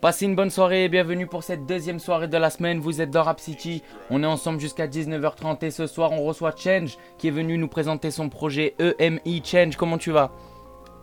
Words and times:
Passez 0.00 0.24
une 0.24 0.34
bonne 0.34 0.48
soirée 0.48 0.84
et 0.84 0.88
bienvenue 0.88 1.26
pour 1.26 1.42
cette 1.42 1.66
deuxième 1.66 1.98
soirée 1.98 2.26
de 2.26 2.36
la 2.38 2.48
semaine. 2.48 2.78
Vous 2.80 3.02
êtes 3.02 3.10
dans 3.10 3.22
Rap 3.22 3.38
City. 3.38 3.82
On 4.08 4.22
est 4.22 4.26
ensemble 4.26 4.58
jusqu'à 4.58 4.86
19h30 4.86 5.62
et 5.62 5.70
ce 5.70 5.86
soir 5.86 6.12
on 6.12 6.24
reçoit 6.24 6.54
Change 6.56 6.96
qui 7.18 7.28
est 7.28 7.30
venu 7.30 7.58
nous 7.58 7.68
présenter 7.68 8.10
son 8.10 8.30
projet 8.30 8.74
EMI 8.78 9.42
Change. 9.44 9.76
Comment 9.76 9.98
tu 9.98 10.10
vas? 10.10 10.32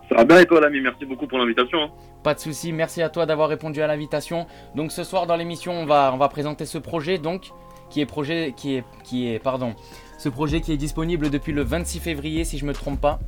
Ça 0.09 0.15
va 0.15 0.23
bien 0.25 0.39
et 0.39 0.45
toi 0.47 0.61
l'ami? 0.61 0.81
Merci 0.81 1.05
beaucoup 1.05 1.27
pour 1.27 1.38
l'invitation. 1.38 1.79
hein. 1.84 1.91
Pas 2.23 2.34
de 2.34 2.39
souci, 2.39 2.73
merci 2.73 3.04
à 3.04 3.09
toi 3.09 3.27
d'avoir 3.27 3.49
répondu 3.49 3.84
à 3.84 3.88
l'invitation. 3.88 4.47
Donc 4.73 4.91
ce 4.91 5.04
soir 5.04 5.27
dans 5.27 5.36
l'émission, 5.36 5.73
on 5.73 5.86
va, 5.86 6.11
on 6.11 6.18
va 6.18 6.27
présenter 6.27 6.65
ce 6.65 6.79
projet 6.79 7.20
donc 7.20 7.52
qui 7.91 8.02
est 8.02 8.05
projet 8.07 8.54
qui 8.57 8.77
est 8.77 8.84
qui 9.04 9.31
est 9.31 9.38
pardon, 9.39 9.75
ce 10.18 10.29
projet 10.29 10.61
qui 10.61 10.71
est 10.73 10.77
disponible 10.77 11.29
depuis 11.29 11.54
le 11.54 11.61
26 11.63 11.99
février 11.99 12.44
si 12.44 12.58
je 12.58 12.66
me 12.66 12.73
trompe 12.73 12.99
pas. 12.99 13.20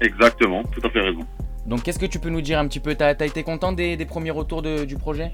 Exactement, 0.00 0.62
tout 0.64 0.80
à 0.86 0.90
fait 0.90 1.00
raison. 1.00 1.20
Donc 1.66 1.82
qu'est-ce 1.82 1.98
que 1.98 2.06
tu 2.06 2.18
peux 2.18 2.30
nous 2.30 2.40
dire 2.40 2.58
un 2.58 2.66
petit 2.66 2.80
peu? 2.80 2.94
T'as 2.94 3.14
as 3.18 3.24
été 3.26 3.42
content 3.42 3.72
des, 3.72 3.96
des 3.96 4.06
premiers 4.06 4.30
retours 4.30 4.62
de- 4.62 4.84
du 4.84 4.96
projet? 4.96 5.30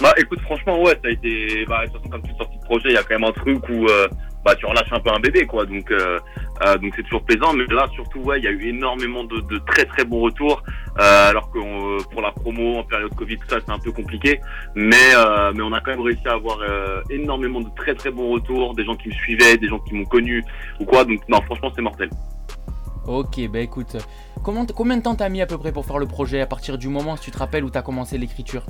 Bah 0.00 0.12
écoute, 0.18 0.40
franchement, 0.40 0.82
ouais, 0.82 0.92
ça 1.02 1.08
a 1.08 1.10
été. 1.10 1.64
Bah, 1.66 1.86
de 1.86 1.90
toute 1.92 1.98
façon, 1.98 2.08
comme 2.10 2.22
toute 2.22 2.36
sortie 2.36 2.58
de 2.58 2.64
projet, 2.64 2.88
il 2.90 2.94
y 2.94 2.96
a 2.96 3.02
quand 3.02 3.14
même 3.18 3.24
un 3.24 3.32
truc 3.32 3.68
où 3.68 3.86
euh, 3.86 4.08
bah, 4.44 4.54
tu 4.56 4.66
relâches 4.66 4.92
un 4.92 5.00
peu 5.00 5.10
un 5.10 5.20
bébé, 5.20 5.46
quoi. 5.46 5.66
Donc, 5.66 5.90
euh, 5.90 6.18
euh, 6.66 6.78
donc 6.78 6.92
c'est 6.96 7.02
toujours 7.02 7.22
plaisant. 7.22 7.52
Mais 7.52 7.64
là, 7.74 7.86
surtout, 7.94 8.20
ouais, 8.20 8.38
il 8.38 8.44
y 8.44 8.48
a 8.48 8.50
eu 8.50 8.68
énormément 8.68 9.24
de, 9.24 9.40
de 9.40 9.58
très 9.58 9.84
très 9.84 10.04
bons 10.04 10.20
retours. 10.20 10.62
Euh, 10.98 11.30
alors 11.30 11.50
que 11.50 11.58
euh, 11.58 12.02
pour 12.10 12.22
la 12.22 12.32
promo 12.32 12.78
en 12.78 12.84
période 12.84 13.14
Covid, 13.14 13.38
tout 13.38 13.48
ça, 13.48 13.58
c'est 13.64 13.72
un 13.72 13.78
peu 13.78 13.92
compliqué. 13.92 14.40
Mais, 14.74 15.14
euh, 15.14 15.52
mais 15.54 15.62
on 15.62 15.72
a 15.72 15.80
quand 15.80 15.92
même 15.92 16.00
réussi 16.00 16.26
à 16.26 16.32
avoir 16.32 16.58
euh, 16.60 17.02
énormément 17.10 17.60
de 17.60 17.70
très 17.76 17.94
très 17.94 18.10
bons 18.10 18.30
retours. 18.32 18.74
Des 18.74 18.84
gens 18.84 18.96
qui 18.96 19.08
me 19.08 19.14
suivaient, 19.14 19.56
des 19.56 19.68
gens 19.68 19.78
qui 19.78 19.94
m'ont 19.94 20.04
connu 20.04 20.44
ou 20.80 20.84
quoi. 20.84 21.04
Donc, 21.04 21.20
non, 21.28 21.40
franchement, 21.42 21.70
c'est 21.74 21.82
mortel. 21.82 22.10
Ok, 23.06 23.40
bah 23.48 23.58
écoute, 23.58 23.96
comment, 24.44 24.64
combien 24.64 24.96
de 24.96 25.02
temps 25.02 25.16
t'as 25.16 25.28
mis 25.28 25.42
à 25.42 25.46
peu 25.46 25.58
près 25.58 25.72
pour 25.72 25.84
faire 25.84 25.98
le 25.98 26.06
projet? 26.06 26.40
À 26.40 26.46
partir 26.46 26.78
du 26.78 26.88
moment, 26.88 27.16
si 27.16 27.24
tu 27.24 27.30
te 27.32 27.38
rappelles, 27.38 27.64
où 27.64 27.70
t'as 27.70 27.82
commencé 27.82 28.16
l'écriture? 28.16 28.64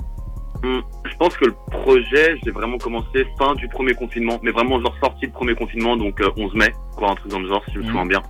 Je 0.63 1.17
pense 1.17 1.35
que 1.35 1.45
le 1.45 1.55
projet, 1.71 2.37
je 2.37 2.45
l'ai 2.45 2.51
vraiment 2.51 2.77
commencé 2.77 3.25
fin 3.37 3.53
du 3.55 3.67
premier 3.67 3.93
confinement, 3.93 4.39
mais 4.41 4.51
vraiment 4.51 4.79
genre 4.79 4.95
sorti 5.01 5.27
de 5.27 5.31
premier 5.33 5.55
confinement, 5.55 5.97
donc 5.97 6.21
euh, 6.21 6.31
11 6.37 6.53
mai, 6.55 6.73
quoi, 6.95 7.11
un 7.11 7.15
truc 7.15 7.31
dans 7.31 7.39
le 7.39 7.49
genre, 7.49 7.63
si 7.65 7.73
je 7.73 7.79
me 7.79 7.85
souviens 7.85 8.05
bien. 8.05 8.21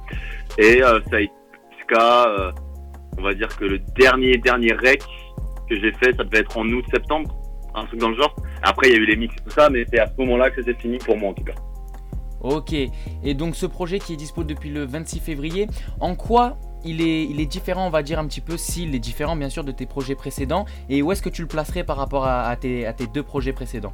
Et 0.57 0.83
euh, 0.83 0.99
ça 1.11 1.17
a 1.17 1.19
été 1.21 1.33
jusqu'à, 1.77 2.25
euh, 2.27 2.51
on 3.19 3.21
va 3.21 3.35
dire 3.35 3.55
que 3.55 3.65
le 3.65 3.79
dernier 3.97 4.37
dernier 4.37 4.73
rec 4.73 5.03
que 5.69 5.79
j'ai 5.79 5.91
fait, 5.93 6.15
ça 6.17 6.23
devait 6.23 6.39
être 6.39 6.57
en 6.57 6.65
août-septembre, 6.65 7.35
un 7.75 7.85
truc 7.85 7.99
dans 7.99 8.09
le 8.09 8.15
genre. 8.15 8.35
Après, 8.63 8.89
il 8.89 8.93
y 8.93 8.95
a 8.95 8.99
eu 8.99 9.05
les 9.05 9.15
mix 9.15 9.35
et 9.35 9.43
tout 9.43 9.51
ça, 9.51 9.69
mais 9.69 9.85
c'est 9.91 9.99
à 9.99 10.07
ce 10.07 10.13
moment-là 10.17 10.49
que 10.49 10.63
c'était 10.63 10.79
fini 10.79 10.97
pour 10.97 11.17
moi 11.17 11.29
en 11.29 11.33
tout 11.33 11.43
cas. 11.43 11.55
Ok, 12.41 12.73
et 12.73 13.33
donc 13.35 13.55
ce 13.55 13.65
projet 13.65 13.99
qui 13.99 14.13
est 14.13 14.17
dispo 14.17 14.43
depuis 14.43 14.69
le 14.69 14.85
26 14.85 15.19
février, 15.19 15.67
en 16.01 16.15
quoi 16.15 16.57
il 16.85 17.01
est, 17.01 17.23
il 17.23 17.39
est 17.39 17.45
différent, 17.45 17.87
on 17.87 17.89
va 17.89 18.03
dire 18.03 18.19
un 18.19 18.27
petit 18.27 18.41
peu, 18.41 18.57
s'il 18.57 18.93
est 18.95 18.99
différent 18.99 19.35
bien 19.35 19.49
sûr 19.49 19.63
de 19.63 19.71
tes 19.71 19.85
projets 19.85 20.15
précédents, 20.15 20.65
et 20.89 21.01
où 21.01 21.11
est-ce 21.11 21.21
que 21.21 21.29
tu 21.29 21.41
le 21.41 21.47
placerais 21.47 21.83
par 21.83 21.97
rapport 21.97 22.25
à, 22.25 22.55
tes, 22.55 22.85
à 22.85 22.93
tes 22.93 23.07
deux 23.07 23.23
projets 23.23 23.53
précédents? 23.53 23.93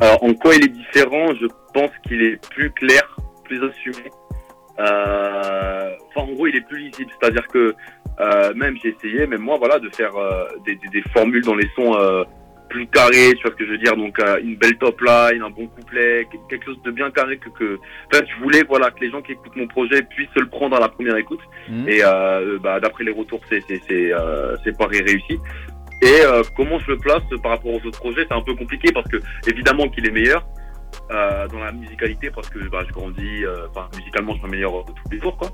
Alors, 0.00 0.22
en 0.22 0.34
quoi 0.34 0.54
il 0.54 0.64
est 0.64 0.68
différent? 0.68 1.34
Je 1.40 1.46
pense 1.72 1.90
qu'il 2.06 2.22
est 2.22 2.36
plus 2.50 2.70
clair, 2.72 3.16
plus 3.44 3.62
assumé. 3.64 4.10
Euh, 4.78 5.90
Enfin, 6.14 6.30
en 6.30 6.32
gros, 6.34 6.46
il 6.46 6.56
est 6.56 6.66
plus 6.66 6.78
lisible. 6.78 7.10
C'est-à-dire 7.20 7.46
que 7.48 7.74
euh, 8.20 8.54
même 8.54 8.76
j'ai 8.82 8.94
essayé, 8.96 9.26
même 9.26 9.42
moi, 9.42 9.56
voilà, 9.58 9.78
de 9.78 9.88
faire 9.90 10.14
euh, 10.16 10.44
des, 10.64 10.76
des- 10.92 11.02
formules 11.12 11.44
dans 11.44 11.54
les 11.54 11.68
sons 11.76 11.94
plus 12.76 12.86
carrés, 12.88 13.32
tu 13.36 13.42
vois 13.42 13.52
ce 13.52 13.56
que 13.56 13.66
je 13.66 13.70
veux 13.72 13.78
dire. 13.78 13.96
Donc, 13.96 14.18
euh, 14.18 14.38
une 14.42 14.56
belle 14.56 14.76
top 14.78 15.00
line, 15.00 15.42
un 15.42 15.50
bon 15.50 15.66
couplet, 15.68 16.26
que- 16.30 16.36
quelque 16.50 16.66
chose 16.66 16.80
de 16.84 16.90
bien 16.90 17.10
carré 17.10 17.38
que, 17.38 17.48
que... 17.58 17.74
En 17.76 18.10
fait, 18.16 18.24
je 18.28 18.42
voulais, 18.42 18.62
voilà, 18.68 18.90
que 18.90 19.00
les 19.00 19.10
gens 19.10 19.22
qui 19.22 19.32
écoutent 19.32 19.56
mon 19.56 19.66
projet 19.66 20.02
puissent 20.02 20.34
se 20.36 20.40
le 20.40 20.48
prendre 20.48 20.76
à 20.76 20.80
la 20.80 20.88
première 20.88 21.16
écoute. 21.16 21.40
Hmm 21.68 21.88
Et 21.88 22.00
euh, 22.04 22.58
bah, 22.62 22.78
d'après 22.80 23.04
les 23.04 23.12
retours, 23.12 23.40
c'est 23.48 23.62
c'est 23.68 23.80
c'est 23.88 24.12
euh, 24.12 24.56
c'est 24.62 24.76
pas 24.76 24.86
réussi. 24.86 25.38
Et 26.02 26.20
euh, 26.24 26.42
comment 26.56 26.78
je 26.78 26.90
le 26.90 26.98
place 26.98 27.22
par 27.42 27.52
rapport 27.52 27.72
aux 27.72 27.82
autres 27.86 27.98
projets, 27.98 28.24
c'est 28.28 28.34
un 28.34 28.42
peu 28.42 28.54
compliqué 28.54 28.92
parce 28.92 29.08
que 29.08 29.16
évidemment 29.48 29.88
qu'il 29.88 30.06
est 30.06 30.10
meilleur 30.10 30.44
euh, 31.10 31.46
dans 31.48 31.60
la 31.60 31.72
musicalité 31.72 32.30
parce 32.30 32.48
que 32.48 32.68
bah, 32.68 32.82
je 32.86 32.92
grandis, 32.92 33.44
euh, 33.44 33.68
enfin 33.70 33.88
musicalement 33.96 34.34
je 34.34 34.42
m'améliore 34.42 34.84
tous 34.84 35.10
les 35.10 35.20
jours 35.20 35.36
quoi. 35.36 35.50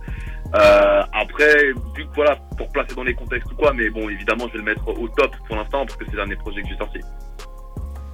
Euh, 0.54 1.02
après, 1.12 1.72
vu 1.94 2.06
que 2.06 2.14
voilà, 2.14 2.36
pour 2.56 2.70
placer 2.70 2.94
dans 2.94 3.04
les 3.04 3.14
contextes 3.14 3.50
ou 3.52 3.54
quoi, 3.54 3.72
mais 3.72 3.90
bon 3.90 4.08
évidemment 4.08 4.46
je 4.48 4.52
vais 4.52 4.58
le 4.58 4.64
mettre 4.64 4.88
au 4.88 5.08
top 5.08 5.34
pour 5.46 5.56
l'instant 5.56 5.84
parce 5.84 5.96
que 5.96 6.04
c'est 6.10 6.16
l'un 6.16 6.26
des 6.26 6.36
projets 6.36 6.62
que 6.62 6.68
j'ai 6.68 6.76
sorti. 6.76 7.00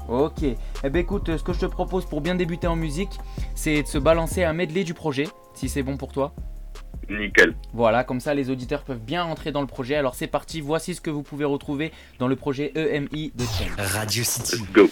Ok, 0.09 0.43
eh 0.43 0.57
ben 0.91 1.01
écoute, 1.01 1.37
ce 1.37 1.43
que 1.43 1.53
je 1.53 1.61
te 1.61 1.67
propose 1.67 2.07
pour 2.07 2.23
bien 2.23 2.35
débuter 2.35 2.67
en 2.67 2.77
musique, 2.77 3.19
c'est 3.55 3.83
de 3.83 3.87
se 3.87 3.99
balancer 3.99 4.43
un 4.43 4.55
medley 4.55 4.83
du 4.83 4.95
projet, 4.95 5.29
si 5.55 5.69
c'est 5.69 5.83
bon 5.83 5.97
pour 5.97 6.13
toi. 6.13 6.33
Nickel. 7.11 7.55
Voilà, 7.73 8.05
comme 8.05 8.21
ça 8.21 8.35
les 8.35 8.51
auditeurs 8.51 8.83
peuvent 8.83 9.01
bien 9.01 9.23
rentrer 9.23 9.53
dans 9.53 9.61
le 9.61 9.67
projet. 9.67 9.95
Alors 9.95 10.15
c'est 10.15 10.27
parti, 10.27 10.61
voici 10.61 10.95
ce 10.95 11.01
que 11.01 11.11
vous 11.11 11.23
pouvez 11.23 11.45
retrouver 11.45 11.93
dans 12.19 12.29
le 12.29 12.37
projet 12.37 12.73
EMI 12.75 13.33
de 13.35 13.45
Change. 13.45 13.75
Radio 13.77 14.25
City. 14.25 14.57
Let's 14.57 14.73
go. 14.73 14.89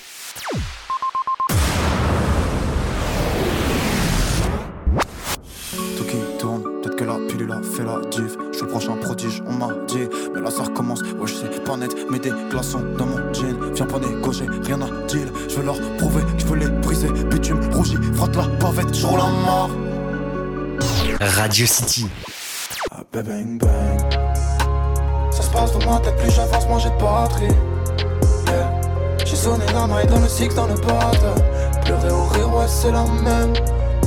On 9.47 9.53
m'a 9.53 9.69
dit. 9.87 10.09
Mais 10.35 10.41
là 10.41 10.51
ça 10.51 10.65
recommence, 10.65 11.03
ouais 11.03 11.27
je 11.27 11.35
sais 11.35 11.61
pas 11.65 11.77
net. 11.77 11.95
Mets 12.11 12.19
des 12.19 12.33
glaçons 12.51 12.83
dans 12.99 13.07
mon 13.07 13.33
jean. 13.33 13.57
Viens 13.75 13.87
pas 13.87 13.99
négocier, 13.99 14.47
rien 14.63 14.81
à 14.81 14.89
deal. 15.09 15.31
Je 15.49 15.57
veux 15.57 15.65
leur 15.65 15.81
prouver 15.99 16.23
que 16.23 16.39
je 16.39 16.47
veux 16.47 16.57
les 16.57 16.69
briser. 16.69 17.09
Bitume 17.09 17.61
rougi, 17.73 17.97
frotte 18.15 18.37
la 18.37 18.45
pavette, 18.59 18.95
je 18.95 19.07
roule 19.07 19.19
la 19.19 19.25
mort. 19.25 19.71
Radio 21.21 21.67
City. 21.67 22.07
Ah, 22.91 23.03
bang 23.13 23.25
bang 23.25 23.59
bang. 23.59 24.13
Ça 25.31 25.43
se 25.43 25.51
passe 25.51 25.73
dans 25.73 25.91
ma 25.91 25.99
tête, 26.01 26.17
plus 26.17 26.31
j'avance, 26.31 26.67
moins 26.69 26.79
j'ai 26.79 26.91
de 26.91 26.97
batterie. 26.97 27.55
Yeah. 28.47 28.81
J'ai 29.25 29.37
sonné 29.37 29.65
la 29.75 29.87
maille 29.87 30.07
dans 30.07 30.21
le 30.21 30.29
six, 30.29 30.49
dans 30.55 30.67
le 30.67 30.75
bad. 30.75 31.19
Pleurer 31.85 32.11
ou 32.11 32.25
rire, 32.27 32.55
ouais, 32.55 32.67
c'est 32.69 32.93
la 32.93 33.05
même. 33.05 33.53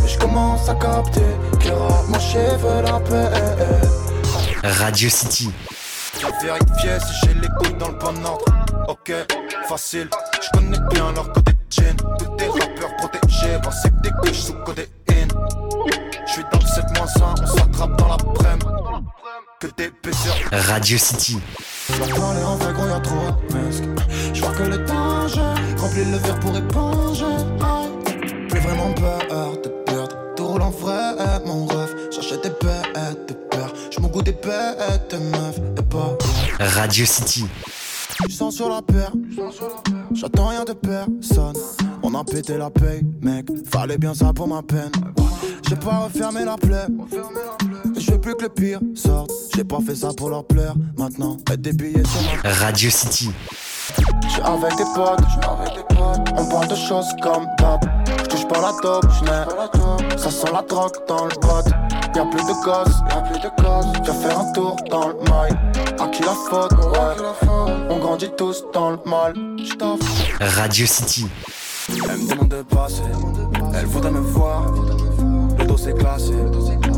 Mais 0.02 0.08
je 0.08 0.18
commence 0.18 0.70
à 0.70 0.76
capter 0.76 1.22
que 1.60 1.70
rapprocher 1.70 2.56
veut 2.58 2.82
la 2.84 3.00
paix. 3.00 3.99
Radio 4.80 5.10
City. 5.10 5.50
J'ai 6.22 6.48
vérifié 6.48 6.98
si 7.06 7.14
j'ai 7.22 7.34
les 7.34 7.50
couilles 7.60 7.78
dans 7.78 7.90
le 7.90 7.98
bon 7.98 8.26
ordre. 8.26 8.46
Ok, 8.88 9.12
facile. 9.68 10.10
Je 10.42 10.58
connais 10.58 10.80
bien 10.94 11.12
leur 11.12 11.34
côté 11.34 11.52
jean. 11.70 11.98
Tous 12.18 12.36
des 12.38 12.48
rappeurs 12.48 12.96
protégés, 12.96 13.58
bah 13.62 13.72
c'est 13.72 13.90
que 13.90 14.02
des 14.04 14.12
couches 14.12 14.40
sous 14.40 14.54
codéine. 14.64 14.88
Je 16.26 16.32
suis 16.32 16.44
dans 16.50 16.60
le 16.60 16.66
7 16.66 16.86
1, 16.98 17.02
on 17.02 17.46
s'attrape 17.46 17.98
dans 17.98 18.08
la 18.08 18.18
prem. 18.18 18.60
Que 19.60 19.68
des 19.76 19.92
baisers. 20.02 20.50
Radio 20.54 20.98
City. 20.98 21.40
J'vais 21.90 22.14
parler 22.14 22.44
en 22.44 22.88
y'a 22.88 23.00
trop 23.02 23.16
de 23.16 23.54
masques 23.54 23.84
Je 24.34 24.42
vois 24.42 24.52
que 24.52 24.64
le 24.64 24.78
danger 24.78 25.42
Remplis 25.78 26.06
le 26.06 26.18
verre 26.18 26.40
pour 26.40 26.56
éponger. 26.56 27.26
J'ai 28.50 28.60
vraiment 28.60 28.94
peur 28.94 29.20
De 34.50 35.18
meufs 35.18 35.62
Et 35.78 35.84
pas 35.84 36.18
Radio 36.60 37.06
City. 37.06 37.46
Je 38.28 38.34
sens 38.34 38.56
sur 38.56 38.68
la 38.68 38.82
paire 38.82 39.12
J'attends 40.12 40.48
rien 40.48 40.64
de 40.64 40.74
personne. 40.74 41.54
On 42.02 42.16
a 42.16 42.24
pété 42.24 42.58
la 42.58 42.72
paye 42.72 43.04
mec. 43.22 43.46
Fallait 43.72 44.00
bien 44.00 44.16
ça 44.16 44.34
pour 44.34 44.48
ma 44.48 44.64
peine. 44.64 44.92
J'ai 45.68 45.76
pas 45.76 46.00
refermé 46.00 46.46
la 46.46 46.58
plaie. 46.58 46.88
Je 47.96 48.12
veux 48.12 48.20
plus 48.20 48.34
que 48.34 48.44
le 48.44 48.50
pire 48.50 48.80
sorte. 48.96 49.30
J'ai 49.56 49.64
pas 49.64 49.82
fait 49.86 49.96
ça 49.96 50.10
pour 50.18 50.32
leur 50.32 50.44
plaire 50.48 50.74
Maintenant 50.98 51.38
mettre 51.48 51.62
des 51.62 51.74
billets 51.74 52.04
sur 52.04 52.22
ma 52.44 52.50
Radio 52.52 52.90
City. 52.90 53.30
J'suis 54.28 54.42
avec 54.42 54.76
des 54.78 54.86
potes, 54.96 55.20
avec 55.44 55.76
des 55.76 55.96
potes. 55.96 56.34
On 56.38 56.46
parle 56.46 56.68
de 56.68 56.76
choses 56.76 57.08
comme 57.22 57.46
d'hab. 57.58 57.82
J'touche 58.24 58.48
pas 58.48 58.62
la 58.62 58.74
top, 58.82 59.06
j'n'ai. 59.20 60.18
Ça 60.18 60.30
sent 60.30 60.52
la 60.54 60.62
drogue 60.62 60.96
dans 61.08 61.26
le 61.26 61.36
bot. 61.42 61.70
Y'a 62.16 62.26
plus 62.26 62.44
de 62.44 62.64
gosses, 62.64 63.00
y'a 63.10 63.22
plus 63.22 63.40
de 63.40 63.50
gosses. 63.62 63.86
Viens 64.04 64.14
faire 64.14 64.40
un 64.40 64.52
tour 64.52 64.76
dans 64.90 65.08
le 65.10 65.16
mail. 65.16 65.58
À 66.00 66.08
qui 66.08 66.24
la 66.24 66.34
faute, 66.50 66.72
ouais. 66.72 67.48
On 67.90 67.98
grandit 67.98 68.30
tous 68.38 68.64
dans 68.74 68.92
le 68.92 69.00
mal. 69.06 69.34
Radio 70.40 70.86
City. 70.86 71.28
Elle 71.90 72.18
me 72.18 72.30
demande 72.30 72.50
de 72.50 72.62
passer. 72.62 73.02
Elle 73.76 73.86
voudrait 73.86 74.12
me 74.12 74.20
voir. 74.20 74.64
Le 75.58 75.66
dos 75.66 75.78
c'est 75.78 75.94
classé. 75.94 76.34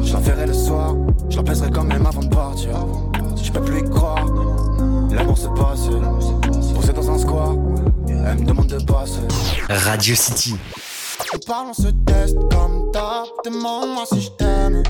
Je 0.04 0.13
la 0.13 0.19
verrai 0.19 0.47
le 0.47 0.54
soir. 0.54 0.94
Je 1.30 1.38
la 1.38 1.44
baiserai 1.44 1.71
quand 1.71 1.83
même 1.83 2.06
avant 2.06 2.21
de 2.21 2.33
partir. 2.33 2.71
Je 3.42 3.51
peux 3.51 3.62
plus 3.62 3.80
y 3.80 3.89
croire. 3.89 4.25
L'amour 5.12 5.38
s'est 5.38 5.47
passé. 5.56 5.89
Posé 6.81 6.94
dans 6.94 7.12
un 7.12 7.19
square. 7.19 7.56
Elle 8.07 8.39
me 8.39 8.45
demande 8.45 8.66
de 8.66 8.83
passer. 8.83 9.19
Radio 9.69 10.16
City. 10.16 10.56
On 11.31 11.38
parle, 11.45 11.68
on 11.69 11.74
se 11.74 11.89
teste 12.07 12.38
comme 12.50 12.89
d'hab. 12.92 13.28
Demande-moi 13.45 14.04
si 14.12 14.22
je 14.22 14.30
t'aime. 14.31 14.81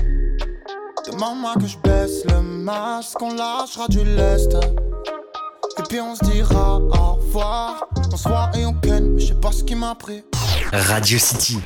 Demande-moi 1.10 1.52
que 1.60 1.66
je 1.66 1.76
baisse 1.78 2.24
le 2.24 2.40
masque. 2.40 3.20
On 3.20 3.34
lâchera 3.34 3.88
du 3.88 4.04
lest. 4.04 4.54
Et 5.78 5.82
puis 5.88 6.00
on 6.00 6.14
se 6.14 6.24
dira 6.24 6.78
au 6.78 7.14
revoir. 7.16 7.86
On 8.10 8.16
se 8.16 8.26
voit 8.26 8.50
et 8.56 8.64
on 8.64 8.72
ken, 8.72 9.12
mais 9.12 9.20
je 9.20 9.26
sais 9.28 9.34
pas 9.34 9.52
ce 9.52 9.62
qui 9.62 9.74
m'a 9.74 9.94
pris. 9.94 10.24
Radio 10.72 11.18
City. 11.18 11.58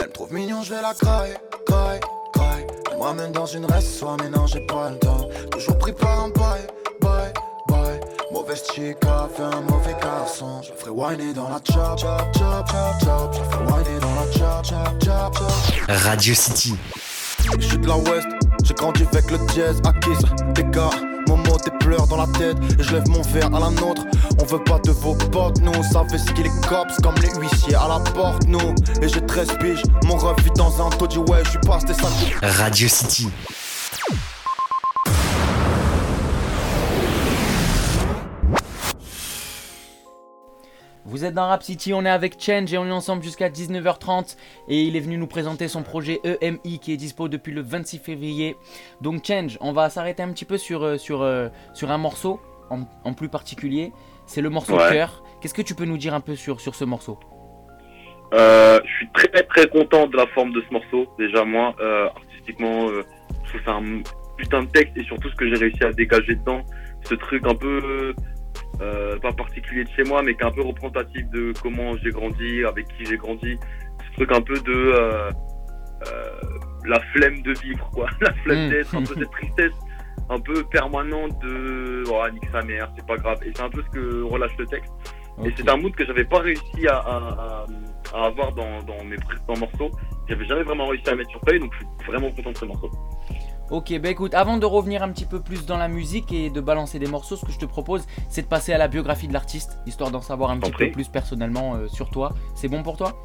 Elle 0.00 0.06
me 0.06 0.12
trouve 0.12 0.32
mignon, 0.32 0.62
je 0.62 0.74
vais 0.74 0.82
la 0.82 0.94
grailler, 0.94 1.34
grailler, 1.68 2.00
grailler. 2.34 2.66
Elle 2.90 2.98
me 2.98 3.02
ramène 3.02 3.30
dans 3.30 3.46
une 3.46 3.66
reste, 3.66 3.98
soit 3.98 4.16
mais 4.20 4.30
non, 4.30 4.48
j'ai 4.48 4.66
pas 4.66 4.90
le 4.90 4.98
temps. 4.98 5.28
Toujours 5.52 5.78
pris 5.78 5.92
par 5.92 6.24
un 6.24 6.30
bail. 6.30 6.66
Mauvaise 8.32 8.62
chica, 8.74 9.28
fait 9.34 9.42
un 9.42 9.60
mauvais 9.62 9.94
garçon. 10.02 10.60
Je 10.62 10.72
ferai 10.72 10.90
whiner 10.90 11.32
dans 11.34 11.48
la 11.48 11.56
chop, 11.56 11.98
chop, 11.98 12.20
chop, 12.36 12.66
chop, 12.68 12.94
chop. 13.04 13.34
Je 13.34 13.50
ferai 13.50 13.64
whiner 13.64 14.00
dans 14.00 14.14
la 14.14 14.32
chop, 14.32 14.64
chop, 14.64 15.04
chop, 15.04 15.34
chop. 15.34 15.90
Radio 16.04 16.34
City. 16.34 16.74
Je 17.58 17.66
suis 17.66 17.78
de 17.78 17.86
la 17.86 17.96
West, 17.96 18.26
j'ai 18.64 18.74
grandi 18.74 19.02
avec 19.12 19.30
le 19.30 19.38
jazz 19.54 19.80
à 19.84 19.92
Kiss. 19.92 20.18
Des 20.54 20.64
gars, 20.64 20.90
Momo, 21.28 21.56
tes 21.58 21.70
pleurs 21.80 22.06
dans 22.06 22.16
la 22.16 22.26
tête. 22.38 22.56
Et 22.78 22.82
je 22.82 22.94
lève 22.94 23.08
mon 23.08 23.22
verre 23.22 23.54
à 23.54 23.60
la 23.60 23.70
nôtre. 23.70 24.02
On 24.40 24.44
veut 24.44 24.64
pas 24.64 24.78
de 24.78 24.90
vos 24.90 25.14
potes, 25.14 25.60
nous. 25.60 25.82
Savez 25.92 26.18
ce 26.18 26.32
qu'il 26.32 26.46
est 26.46 26.66
cops 26.68 26.96
comme 27.02 27.14
les 27.16 27.32
huissiers 27.38 27.74
à 27.74 27.88
la 27.88 28.00
porte, 28.12 28.46
nous. 28.46 28.74
Et 29.02 29.08
j'ai 29.08 29.24
13 29.24 29.58
piges, 29.60 29.82
mon 30.04 30.16
ref 30.16 30.42
vit 30.42 30.50
dans 30.56 30.84
un 30.84 30.90
taudis. 30.90 31.18
Ouais, 31.18 31.44
je 31.44 31.50
suis 31.50 31.58
pas 31.60 31.78
c'était 31.80 31.94
ça. 31.94 32.08
Radio 32.42 32.88
City. 32.88 33.28
Vous 41.14 41.24
êtes 41.24 41.34
dans 41.34 41.46
Rap 41.46 41.62
City, 41.62 41.94
on 41.94 42.04
est 42.04 42.10
avec 42.10 42.42
Change 42.42 42.74
et 42.74 42.76
on 42.76 42.86
est 42.86 42.90
ensemble 42.90 43.22
jusqu'à 43.22 43.48
19h30 43.48 44.36
et 44.66 44.82
il 44.82 44.96
est 44.96 45.00
venu 45.00 45.16
nous 45.16 45.28
présenter 45.28 45.68
son 45.68 45.84
projet 45.84 46.20
EMI 46.24 46.80
qui 46.80 46.92
est 46.92 46.96
dispo 46.96 47.28
depuis 47.28 47.52
le 47.52 47.60
26 47.60 47.98
février. 48.00 48.56
Donc 49.00 49.24
Change, 49.24 49.56
on 49.60 49.72
va 49.72 49.90
s'arrêter 49.90 50.24
un 50.24 50.32
petit 50.32 50.44
peu 50.44 50.58
sur, 50.58 50.82
euh, 50.82 50.96
sur, 50.98 51.22
euh, 51.22 51.50
sur 51.72 51.92
un 51.92 51.98
morceau 51.98 52.40
en, 52.68 52.80
en 53.04 53.12
plus 53.14 53.28
particulier. 53.28 53.92
C'est 54.26 54.40
le 54.40 54.50
morceau 54.50 54.76
Ouais. 54.76 54.90
cœur. 54.90 55.22
Qu'est-ce 55.40 55.54
que 55.54 55.62
tu 55.62 55.76
peux 55.76 55.84
nous 55.84 55.98
dire 55.98 56.14
un 56.14 56.20
peu 56.20 56.34
sur, 56.34 56.60
sur 56.60 56.74
ce 56.74 56.84
morceau? 56.84 57.20
Euh, 58.32 58.80
je 58.84 58.92
suis 58.96 59.08
très 59.14 59.44
très 59.44 59.68
content 59.68 60.08
de 60.08 60.16
la 60.16 60.26
forme 60.34 60.50
de 60.52 60.64
ce 60.68 60.72
morceau. 60.72 61.06
Déjà 61.16 61.44
moi, 61.44 61.76
euh, 61.78 62.08
artistiquement, 62.08 62.88
euh, 62.90 63.04
je 63.44 63.50
trouve 63.50 63.60
ça 63.64 63.74
un 63.74 64.02
putain 64.36 64.64
de 64.64 64.68
texte 64.70 64.96
et 64.96 65.04
surtout 65.04 65.30
ce 65.30 65.36
que 65.36 65.48
j'ai 65.48 65.60
réussi 65.60 65.84
à 65.84 65.92
dégager 65.92 66.34
dedans, 66.34 66.62
ce 67.04 67.14
truc 67.14 67.46
un 67.46 67.54
peu 67.54 68.12
euh, 68.80 69.18
pas 69.18 69.32
particulier 69.32 69.84
de 69.84 69.90
chez 69.90 70.04
moi, 70.04 70.22
mais 70.22 70.34
qui 70.34 70.40
est 70.42 70.46
un 70.46 70.50
peu 70.50 70.62
représentatif 70.62 71.28
de 71.30 71.52
comment 71.62 71.96
j'ai 71.98 72.10
grandi, 72.10 72.64
avec 72.64 72.86
qui 72.96 73.04
j'ai 73.06 73.16
grandi. 73.16 73.58
Ce 74.10 74.14
truc 74.16 74.32
un 74.32 74.40
peu 74.40 74.58
de 74.60 74.72
euh, 74.72 75.30
euh, 76.06 76.30
la 76.86 77.00
flemme 77.12 77.40
de 77.42 77.52
vivre, 77.60 77.88
quoi, 77.92 78.06
la 78.20 78.32
flemme 78.44 78.66
Mm. 78.66 78.70
d'être, 78.70 78.94
un 78.96 79.02
peu 79.04 79.14
cette 79.14 79.30
tristesse 79.30 79.72
un 80.30 80.40
peu 80.40 80.64
permanente 80.64 81.38
de 81.42 82.02
oh, 82.10 82.22
nique 82.32 82.48
sa 82.50 82.62
mère, 82.62 82.90
c'est 82.96 83.06
pas 83.06 83.16
grave. 83.16 83.38
Et 83.44 83.52
c'est 83.54 83.62
un 83.62 83.68
peu 83.68 83.82
ce 83.82 83.90
que 83.90 84.22
relâche 84.22 84.56
le 84.58 84.64
texte. 84.66 84.90
Et 85.44 85.52
c'est 85.56 85.68
un 85.68 85.76
mood 85.76 85.94
que 85.94 86.06
j'avais 86.06 86.24
pas 86.24 86.38
réussi 86.38 86.86
à, 86.88 86.96
à, 86.96 87.66
à- 88.14 88.26
avoir 88.26 88.52
dans, 88.52 88.82
dans 88.84 89.04
mes 89.04 89.16
précédents 89.16 89.58
morceaux. 89.58 89.90
J'avais 90.28 90.46
jamais 90.46 90.62
vraiment 90.62 90.86
réussi 90.86 91.06
à 91.10 91.14
mettre 91.14 91.28
sur 91.30 91.40
feuille, 91.46 91.58
donc 91.60 91.72
je 91.74 91.78
suis 91.78 92.10
vraiment 92.10 92.30
content 92.30 92.52
de 92.52 92.56
ce 92.56 92.64
morceau. 92.64 92.90
Ok, 93.74 93.92
bah 93.98 94.08
écoute, 94.08 94.34
avant 94.34 94.56
de 94.56 94.66
revenir 94.66 95.02
un 95.02 95.10
petit 95.10 95.24
peu 95.24 95.40
plus 95.40 95.66
dans 95.66 95.76
la 95.76 95.88
musique 95.88 96.30
et 96.30 96.48
de 96.48 96.60
balancer 96.60 97.00
des 97.00 97.08
morceaux, 97.08 97.34
ce 97.34 97.44
que 97.44 97.50
je 97.50 97.58
te 97.58 97.64
propose, 97.64 98.06
c'est 98.28 98.42
de 98.42 98.46
passer 98.46 98.72
à 98.72 98.78
la 98.78 98.86
biographie 98.86 99.26
de 99.26 99.32
l'artiste, 99.32 99.80
histoire 99.84 100.12
d'en 100.12 100.20
savoir 100.20 100.52
un 100.52 100.60
petit 100.60 100.70
peu 100.70 100.92
plus 100.92 101.08
personnellement 101.08 101.74
euh, 101.74 101.88
sur 101.88 102.08
toi. 102.08 102.32
C'est 102.54 102.68
bon 102.68 102.84
pour 102.84 102.96
toi? 102.96 103.18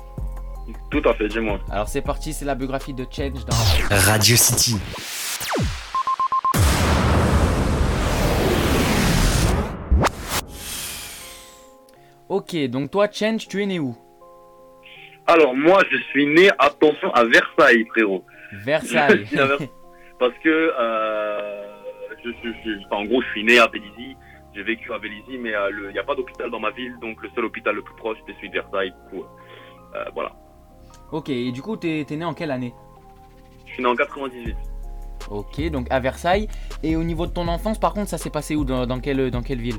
Tout 0.89 1.03
à 1.05 1.13
fait, 1.13 1.27
dis-moi. 1.27 1.59
Alors 1.69 1.87
c'est 1.87 2.01
parti, 2.01 2.33
c'est 2.33 2.45
la 2.45 2.55
biographie 2.55 2.95
de 2.95 3.05
Change 3.11 3.45
dans. 3.45 3.55
Radio 3.91 4.35
City. 4.35 4.75
Ok, 12.27 12.55
donc 12.69 12.89
toi, 12.89 13.07
Change, 13.11 13.47
tu 13.47 13.61
es 13.61 13.67
né 13.67 13.77
où? 13.77 13.95
Alors 15.27 15.53
moi, 15.53 15.83
je 15.91 15.97
suis 16.09 16.25
né, 16.25 16.49
attention, 16.57 17.13
à 17.13 17.23
Versailles, 17.23 17.85
frérot. 17.93 18.23
Versailles. 18.65 19.27
Parce 20.19 20.33
que, 20.43 20.49
euh, 20.77 21.65
je, 22.23 22.29
je- 22.31 22.93
en 22.95 23.05
gros, 23.05 23.21
je 23.21 23.27
suis 23.29 23.43
né 23.43 23.57
à 23.59 23.67
Vélizy. 23.67 24.15
J'ai 24.53 24.63
vécu 24.63 24.91
à 24.91 24.97
Vélizy, 24.97 25.37
mais 25.39 25.53
euh, 25.55 25.69
il 25.87 25.93
n'y 25.93 25.99
a 25.99 26.03
pas 26.03 26.15
d'hôpital 26.15 26.49
dans 26.51 26.59
ma 26.59 26.71
ville, 26.71 26.95
donc 27.01 27.21
le 27.21 27.29
seul 27.35 27.45
hôpital 27.45 27.75
le 27.75 27.81
plus 27.83 27.95
proche, 27.95 28.17
c'est 28.27 28.33
celui 28.35 28.49
de 28.49 28.53
Versailles. 28.55 28.91
Du 28.91 29.09
coup, 29.19 29.25
euh, 29.95 30.03
voilà. 30.13 30.31
ok, 31.11 31.29
et 31.29 31.51
du 31.51 31.61
coup, 31.61 31.77
t'es 31.77 32.03
t'es 32.07 32.15
né 32.17 32.25
en 32.25 32.33
quelle 32.33 32.51
année? 32.51 32.73
Je 33.67 33.73
suis 33.73 33.83
né 33.83 33.89
en 33.89 33.95
98. 33.95 34.55
Ok, 35.29 35.69
donc 35.69 35.85
à 35.91 35.99
Versailles. 35.99 36.47
Et 36.81 36.95
au 36.95 37.03
niveau 37.03 37.27
de 37.27 37.31
ton 37.31 37.47
enfance, 37.47 37.77
par 37.79 37.93
contre, 37.93 38.09
ça 38.09 38.17
s'est 38.17 38.31
passé 38.31 38.55
où 38.55 38.65
dans, 38.65 38.87
dans 38.87 38.99
quelle, 38.99 39.29
dans 39.29 39.43
quelle 39.43 39.61
ville? 39.61 39.77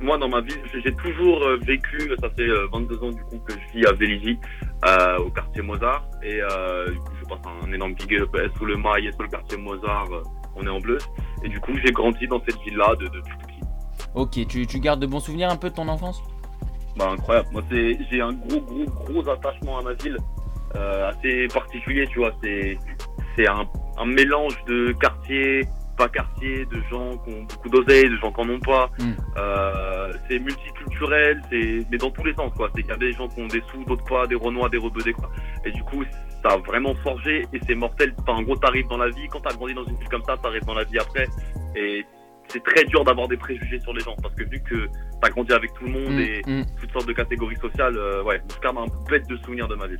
Moi, 0.00 0.18
dans 0.18 0.28
ma 0.28 0.40
ville, 0.40 0.60
j'ai- 0.72 0.94
toujours 0.94 1.42
euh, 1.44 1.56
vécu, 1.62 2.10
ça 2.20 2.30
fait 2.30 2.48
euh, 2.48 2.66
22 2.72 3.02
ans 3.04 3.10
du 3.10 3.22
coup 3.24 3.38
que 3.46 3.52
je 3.52 3.78
vis 3.78 3.86
à 3.86 3.92
Vélizy, 3.92 4.38
euh, 4.84 5.18
au 5.18 5.30
quartier 5.30 5.62
Mozart. 5.62 6.04
Et 6.22 6.40
euh, 6.42 6.86
je 7.20 7.24
passe 7.28 7.40
un 7.64 7.72
énorme 7.72 7.94
big 7.94 8.14
up 8.14 8.36
sous 8.56 8.64
le 8.64 8.76
mail 8.76 9.12
sous 9.14 9.22
le 9.22 9.28
quartier 9.28 9.58
Mozart, 9.58 10.12
euh, 10.12 10.22
on 10.56 10.66
est 10.66 10.70
en 10.70 10.80
bleu. 10.80 10.98
Et 11.42 11.48
du 11.48 11.60
coup, 11.60 11.72
j'ai 11.84 11.92
grandi 11.92 12.26
dans 12.26 12.42
cette 12.44 12.58
ville-là 12.62 12.94
de, 12.96 13.06
de 13.06 13.20
tout 13.20 13.38
petit. 13.46 13.60
Ok, 14.14 14.46
tu, 14.48 14.66
tu 14.66 14.80
gardes 14.80 15.00
de 15.00 15.06
bons 15.06 15.20
souvenirs 15.20 15.50
un 15.50 15.56
peu 15.56 15.70
de 15.70 15.74
ton 15.74 15.88
enfance? 15.88 16.22
Bah, 16.96 17.10
incroyable. 17.10 17.48
Moi, 17.52 17.62
c'est, 17.70 17.98
j'ai 18.10 18.20
un 18.20 18.32
gros, 18.32 18.60
gros, 18.60 18.84
gros 19.04 19.28
attachement 19.28 19.78
à 19.78 19.82
ma 19.82 19.92
ville, 19.92 20.16
euh, 20.74 21.10
assez 21.10 21.46
particulier, 21.48 22.06
tu 22.08 22.18
vois. 22.18 22.32
C'est, 22.42 22.76
c'est 23.36 23.46
un, 23.46 23.66
un 23.98 24.06
mélange 24.06 24.56
de 24.66 24.92
quartier, 24.92 25.66
pas 25.98 26.08
quartier, 26.08 26.64
de 26.66 26.80
gens 26.90 27.18
qui 27.18 27.34
ont 27.34 27.42
beaucoup 27.42 27.68
d'oseille, 27.68 28.08
de 28.08 28.16
gens 28.16 28.32
qui 28.32 28.40
en 28.40 28.48
ont 28.48 28.60
pas. 28.60 28.90
Mm. 28.98 29.12
Euh, 29.36 30.12
c'est 30.28 30.38
multiculturel, 30.38 31.42
c'est, 31.50 31.84
mais 31.90 31.98
dans 31.98 32.10
tous 32.10 32.24
les 32.24 32.34
sens, 32.34 32.52
quoi. 32.56 32.70
C'est 32.74 32.82
qu'il 32.82 32.90
y 32.90 32.94
a 32.94 32.98
des 32.98 33.12
gens 33.12 33.28
qui 33.28 33.42
ont 33.42 33.48
des 33.48 33.62
sous, 33.70 33.84
d'autres 33.84 34.04
pas, 34.04 34.26
des 34.26 34.36
renois, 34.36 34.68
des 34.68 34.78
rebedés, 34.78 35.12
quoi. 35.12 35.30
Et 35.64 35.72
du 35.72 35.82
coup, 35.82 36.04
ça 36.42 36.50
a 36.54 36.56
vraiment 36.58 36.94
forgé 37.02 37.44
et 37.52 37.60
c'est 37.66 37.74
mortel. 37.74 38.14
Enfin, 38.20 38.38
en 38.38 38.42
gros, 38.42 38.56
t'arrives 38.56 38.88
dans 38.88 38.98
la 38.98 39.10
vie, 39.10 39.28
quand 39.30 39.40
t'as 39.40 39.54
grandi 39.54 39.74
dans 39.74 39.84
une 39.84 39.96
ville 39.96 40.08
comme 40.08 40.24
ça, 40.24 40.36
t'arrives 40.36 40.64
dans 40.64 40.74
la 40.74 40.84
vie 40.84 40.98
après. 40.98 41.26
Et 41.76 42.06
c'est 42.46 42.62
très 42.62 42.84
dur 42.84 43.04
d'avoir 43.04 43.28
des 43.28 43.36
préjugés 43.36 43.78
sur 43.80 43.92
les 43.92 44.00
gens 44.00 44.16
parce 44.22 44.34
que 44.34 44.44
vu 44.44 44.58
que 44.62 44.88
t'as 45.20 45.28
grandi 45.28 45.52
avec 45.52 45.70
tout 45.74 45.84
le 45.84 45.90
monde 45.90 45.98
Mm, 46.08 46.20
et 46.20 46.42
mm. 46.46 46.64
toutes 46.80 46.92
sortes 46.92 47.08
de 47.08 47.12
catégories 47.12 47.56
sociales, 47.56 47.96
euh, 47.96 48.22
ouais, 48.22 48.40
je 48.54 48.60
garde 48.60 48.78
un 48.78 48.86
bête 49.10 49.28
de 49.28 49.36
souvenirs 49.38 49.68
de 49.68 49.74
ma 49.74 49.86
vie. 49.86 49.96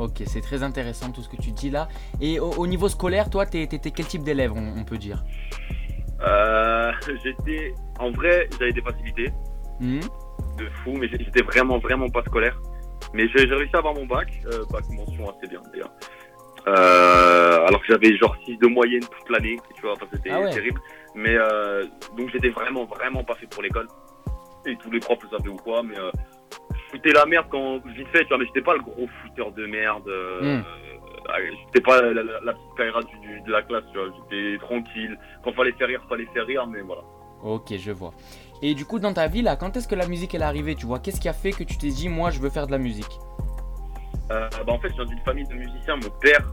Ok, 0.00 0.22
c'est 0.26 0.40
très 0.40 0.62
intéressant 0.62 1.10
tout 1.12 1.22
ce 1.22 1.28
que 1.28 1.36
tu 1.36 1.50
dis 1.52 1.70
là. 1.70 1.88
Et 2.20 2.40
au, 2.40 2.50
au 2.52 2.66
niveau 2.66 2.88
scolaire, 2.88 3.28
toi, 3.30 3.44
t'étais 3.46 3.90
quel 3.90 4.06
type 4.06 4.22
d'élève, 4.22 4.52
on, 4.52 4.78
on 4.80 4.84
peut 4.84 4.98
dire? 4.98 5.22
Euh, 6.22 6.90
j'étais, 7.22 7.74
en 7.98 8.10
vrai, 8.10 8.48
j'avais 8.58 8.72
des 8.72 8.82
facilités 8.82 9.32
Hmm? 9.80 10.00
De 10.58 10.68
fou, 10.84 10.92
mais 10.92 11.08
j'étais 11.08 11.40
vraiment, 11.42 11.78
vraiment 11.78 12.08
pas 12.10 12.22
scolaire. 12.24 12.60
Mais 13.14 13.26
j'ai 13.28 13.44
réussi 13.46 13.74
à 13.74 13.78
avoir 13.78 13.94
mon 13.94 14.04
bac, 14.06 14.28
euh, 14.44 14.62
bac 14.70 14.84
mention 14.90 15.30
assez 15.30 15.46
bien 15.48 15.62
d'ailleurs. 15.72 15.90
Euh, 16.68 17.66
alors 17.66 17.80
que 17.80 17.86
j'avais 17.88 18.14
genre 18.18 18.36
6 18.44 18.58
de 18.58 18.66
moyenne 18.66 19.00
toute 19.00 19.30
l'année, 19.30 19.56
tu 19.74 19.80
vois, 19.80 19.94
enfin, 19.94 20.06
c'était 20.12 20.28
Ah 20.30 20.40
ouais. 20.42 20.50
terrible. 20.52 20.78
Mais 21.14 21.34
euh, 21.34 21.86
donc 22.16 22.28
j'étais 22.30 22.50
vraiment, 22.50 22.84
vraiment 22.84 23.24
pas 23.24 23.34
fait 23.36 23.46
pour 23.46 23.62
l'école. 23.62 23.88
Et 24.66 24.76
tous 24.76 24.90
les 24.90 25.00
profs 25.00 25.22
le 25.22 25.30
savaient 25.30 25.48
ou 25.48 25.56
quoi, 25.56 25.82
mais 25.82 25.96
foutais 26.90 27.12
la 27.12 27.26
merde 27.26 27.46
quand 27.50 27.78
vite 27.86 28.08
fait, 28.08 28.22
tu 28.22 28.28
vois, 28.28 28.38
mais 28.38 28.46
j'étais 28.46 28.62
pas 28.62 28.74
le 28.74 28.80
gros 28.82 29.08
fouteur 29.22 29.52
de 29.52 29.66
merde. 29.66 30.08
Euh, 30.08 30.58
Mm. 30.58 30.64
j'étais 31.66 31.80
pas 31.80 32.00
la, 32.02 32.12
la, 32.12 32.22
la 32.42 32.52
petite 32.52 32.74
caïra 32.76 33.00
du, 33.02 33.18
du- 33.18 33.40
de 33.42 33.52
la 33.52 33.62
classe, 33.62 33.84
tu 33.92 33.98
vois, 33.98 34.08
j'étais 34.30 34.58
tranquille. 34.58 35.18
Quand 35.44 35.52
fallait 35.52 35.72
faire 35.72 35.88
rire, 35.88 36.02
fallait 36.08 36.26
faire 36.34 36.46
rire, 36.46 36.66
mais 36.66 36.80
voilà. 36.80 37.02
Ok, 37.42 37.74
je 37.76 37.92
vois. 37.92 38.12
Et 38.62 38.74
du 38.74 38.84
coup, 38.84 38.98
dans 38.98 39.14
ta 39.14 39.26
vie 39.28 39.40
là, 39.42 39.56
quand 39.56 39.76
est-ce 39.76 39.88
que 39.88 39.94
la 39.94 40.06
musique 40.06 40.34
elle 40.34 40.42
est 40.42 40.44
arrivée 40.44 40.74
Tu 40.74 40.84
vois, 40.86 40.98
qu'est-ce 40.98 41.20
qui 41.20 41.28
a 41.28 41.32
fait 41.32 41.52
que 41.52 41.64
tu 41.64 41.78
t'es 41.78 41.88
dit, 41.88 42.08
moi, 42.08 42.30
je 42.30 42.40
veux 42.40 42.50
faire 42.50 42.66
de 42.66 42.72
la 42.72 42.78
musique? 42.78 43.18
Euh, 44.30 44.48
bah 44.66 44.72
en 44.72 44.78
fait, 44.78 44.88
je 44.90 44.94
viens 44.94 45.04
d'une 45.06 45.18
famille 45.20 45.46
de 45.46 45.54
musiciens. 45.54 45.96
Mon 45.96 46.10
père 46.20 46.44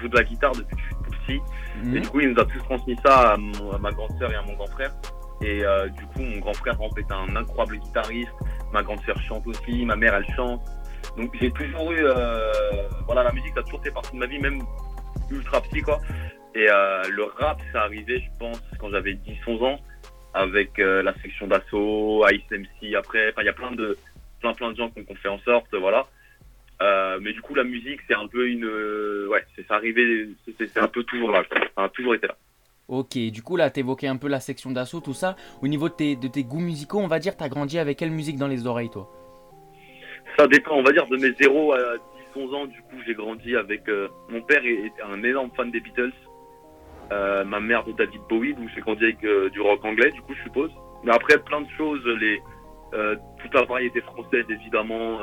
joue 0.00 0.08
de 0.08 0.16
la 0.16 0.24
guitare 0.24 0.52
depuis 0.52 0.76
que 0.76 0.82
je 0.82 0.86
suis 0.86 0.94
tout 0.96 1.10
petit. 1.10 1.40
Hmm 1.82 1.96
Et 1.96 2.00
du 2.00 2.08
coup, 2.08 2.20
il 2.20 2.30
nous 2.30 2.40
a 2.40 2.44
tous 2.44 2.58
transmis 2.64 2.96
ça 3.04 3.32
à, 3.32 3.36
mon- 3.36 3.72
à 3.72 3.78
ma 3.78 3.90
grande 3.92 4.10
sœur 4.18 4.30
et 4.32 4.34
à 4.34 4.42
mon 4.42 4.54
grand 4.54 4.66
frère. 4.66 4.92
Et 5.42 5.64
euh, 5.64 5.88
du 5.88 6.06
coup, 6.06 6.20
mon 6.20 6.38
grand 6.38 6.54
frère 6.54 6.76
est 6.96 7.12
un 7.12 7.34
incroyable 7.34 7.78
guitariste. 7.78 8.32
Ma 8.72 8.82
grande 8.82 9.00
sœur 9.04 9.20
chante 9.22 9.46
aussi. 9.46 9.84
Ma 9.84 9.96
mère, 9.96 10.14
elle 10.14 10.34
chante. 10.36 10.62
Donc 11.16 11.34
j'ai 11.40 11.50
toujours 11.50 11.92
eu, 11.92 12.04
euh, 12.04 12.52
voilà, 13.06 13.24
la 13.24 13.32
musique, 13.32 13.52
ça 13.54 13.60
a 13.60 13.62
toujours 13.64 13.82
fait 13.82 13.90
partie 13.90 14.12
de 14.12 14.18
ma 14.18 14.26
vie, 14.26 14.38
même 14.38 14.62
ultra 15.30 15.60
petit 15.60 15.82
quoi. 15.82 16.00
Et 16.54 16.66
euh, 16.70 17.02
le 17.10 17.24
rap, 17.24 17.60
ça 17.72 17.82
arrivé, 17.82 18.20
je 18.20 18.38
pense, 18.38 18.62
quand 18.78 18.90
j'avais 18.90 19.14
10-11 19.14 19.64
ans, 19.64 19.80
avec 20.32 20.78
la 20.78 21.12
section 21.20 21.48
d'assaut, 21.48 22.24
Ice 22.30 22.50
MC. 22.50 22.94
Après, 22.94 23.30
enfin, 23.30 23.42
il 23.42 23.46
y 23.46 23.48
a 23.48 23.52
plein 23.52 23.72
de, 23.72 23.98
plein 24.40 24.54
plein 24.54 24.70
de 24.70 24.76
gens 24.76 24.90
ont 24.96 25.14
fait 25.16 25.28
en 25.28 25.38
sorte, 25.40 25.74
voilà. 25.74 26.06
Mais 27.20 27.32
du 27.32 27.42
coup, 27.42 27.54
la 27.54 27.64
musique, 27.64 28.00
c'est 28.06 28.14
un 28.14 28.28
peu 28.28 28.48
une, 28.48 28.64
ouais, 29.28 29.44
c'est 29.56 29.70
arrivé, 29.70 30.28
c'est 30.56 30.78
un 30.78 30.88
peu 30.88 31.02
toujours 31.02 31.32
là. 31.32 31.42
quoi. 31.44 31.58
Ça 31.76 31.84
a 31.84 31.88
toujours 31.88 32.14
été 32.14 32.28
là. 32.28 32.36
Ok, 32.92 33.16
du 33.16 33.42
coup 33.42 33.56
là, 33.56 33.70
t'évoquais 33.70 34.06
un 34.06 34.18
peu 34.18 34.28
la 34.28 34.38
section 34.38 34.70
d'assaut, 34.70 35.00
tout 35.00 35.14
ça. 35.14 35.34
Au 35.62 35.66
niveau 35.66 35.88
de 35.88 35.94
tes, 35.94 36.44
goûts 36.44 36.60
musicaux, 36.60 36.98
on 36.98 37.06
va 37.06 37.20
dire, 37.20 37.38
t'as 37.38 37.48
grandi 37.48 37.78
avec 37.78 37.96
quelle 37.96 38.10
musique 38.10 38.36
dans 38.36 38.48
les 38.48 38.66
oreilles, 38.66 38.90
toi? 38.90 39.08
Ça 40.38 40.46
dépend, 40.46 40.74
on 40.74 40.82
va 40.82 40.92
dire, 40.92 41.06
de 41.06 41.16
mes 41.16 41.32
0 41.40 41.72
à 41.72 41.78
10-11 42.36 42.54
ans. 42.54 42.66
Du 42.66 42.82
coup, 42.82 42.96
j'ai 43.06 43.14
grandi 43.14 43.56
avec. 43.56 43.88
euh, 43.88 44.08
mon 44.28 44.42
père 44.42 44.62
est- 44.66 44.92
un 45.10 45.22
énorme 45.22 45.50
fan 45.56 45.70
des 45.70 45.80
Beatles. 45.80 46.12
Euh, 47.12 47.44
ma 47.46 47.60
mère 47.60 47.82
de 47.84 47.92
David 47.92 48.20
Bowie, 48.28 48.52
donc 48.52 48.68
j'ai 48.74 48.82
grandi 48.82 49.04
avec 49.04 49.24
euh, 49.24 49.48
du 49.48 49.62
rock 49.62 49.82
anglais, 49.86 50.10
du 50.10 50.20
coup, 50.20 50.34
je 50.34 50.42
suppose. 50.42 50.70
Mais 51.02 51.14
après, 51.14 51.38
plein 51.38 51.62
de 51.62 51.70
choses, 51.78 52.04
les, 52.20 52.42
toute 53.40 53.54
la 53.54 53.64
variété 53.64 54.02
française, 54.02 54.44
évidemment. 54.50 55.18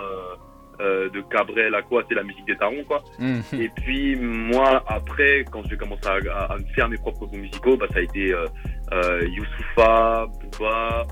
Euh, 0.82 1.10
de 1.10 1.22
Cabrel 1.22 1.74
à 1.76 1.82
quoi, 1.82 2.04
c'est 2.08 2.16
la 2.16 2.24
musique 2.24 2.46
des 2.46 2.56
tarons, 2.58 2.84
quoi. 2.88 3.04
Mhm. 3.20 3.42
Et 3.60 3.70
puis 3.70 4.16
moi, 4.16 4.84
après, 4.88 5.46
quand 5.52 5.64
j'ai 5.70 5.78
commencé 5.78 6.08
à, 6.08 6.14
à- 6.34 6.54
à 6.54 6.58
me 6.58 6.66
faire 6.76 6.88
mes 6.90 6.98
propres 6.98 7.26
goûts 7.26 7.38
musicaux, 7.38 7.78
bah, 7.78 7.88
ça 7.92 8.00
a 8.00 8.02
été 8.02 8.34
euh, 8.34 8.46
euh, 8.94 9.28
Youssoufa, 9.28 10.28
Booba, 10.42 11.06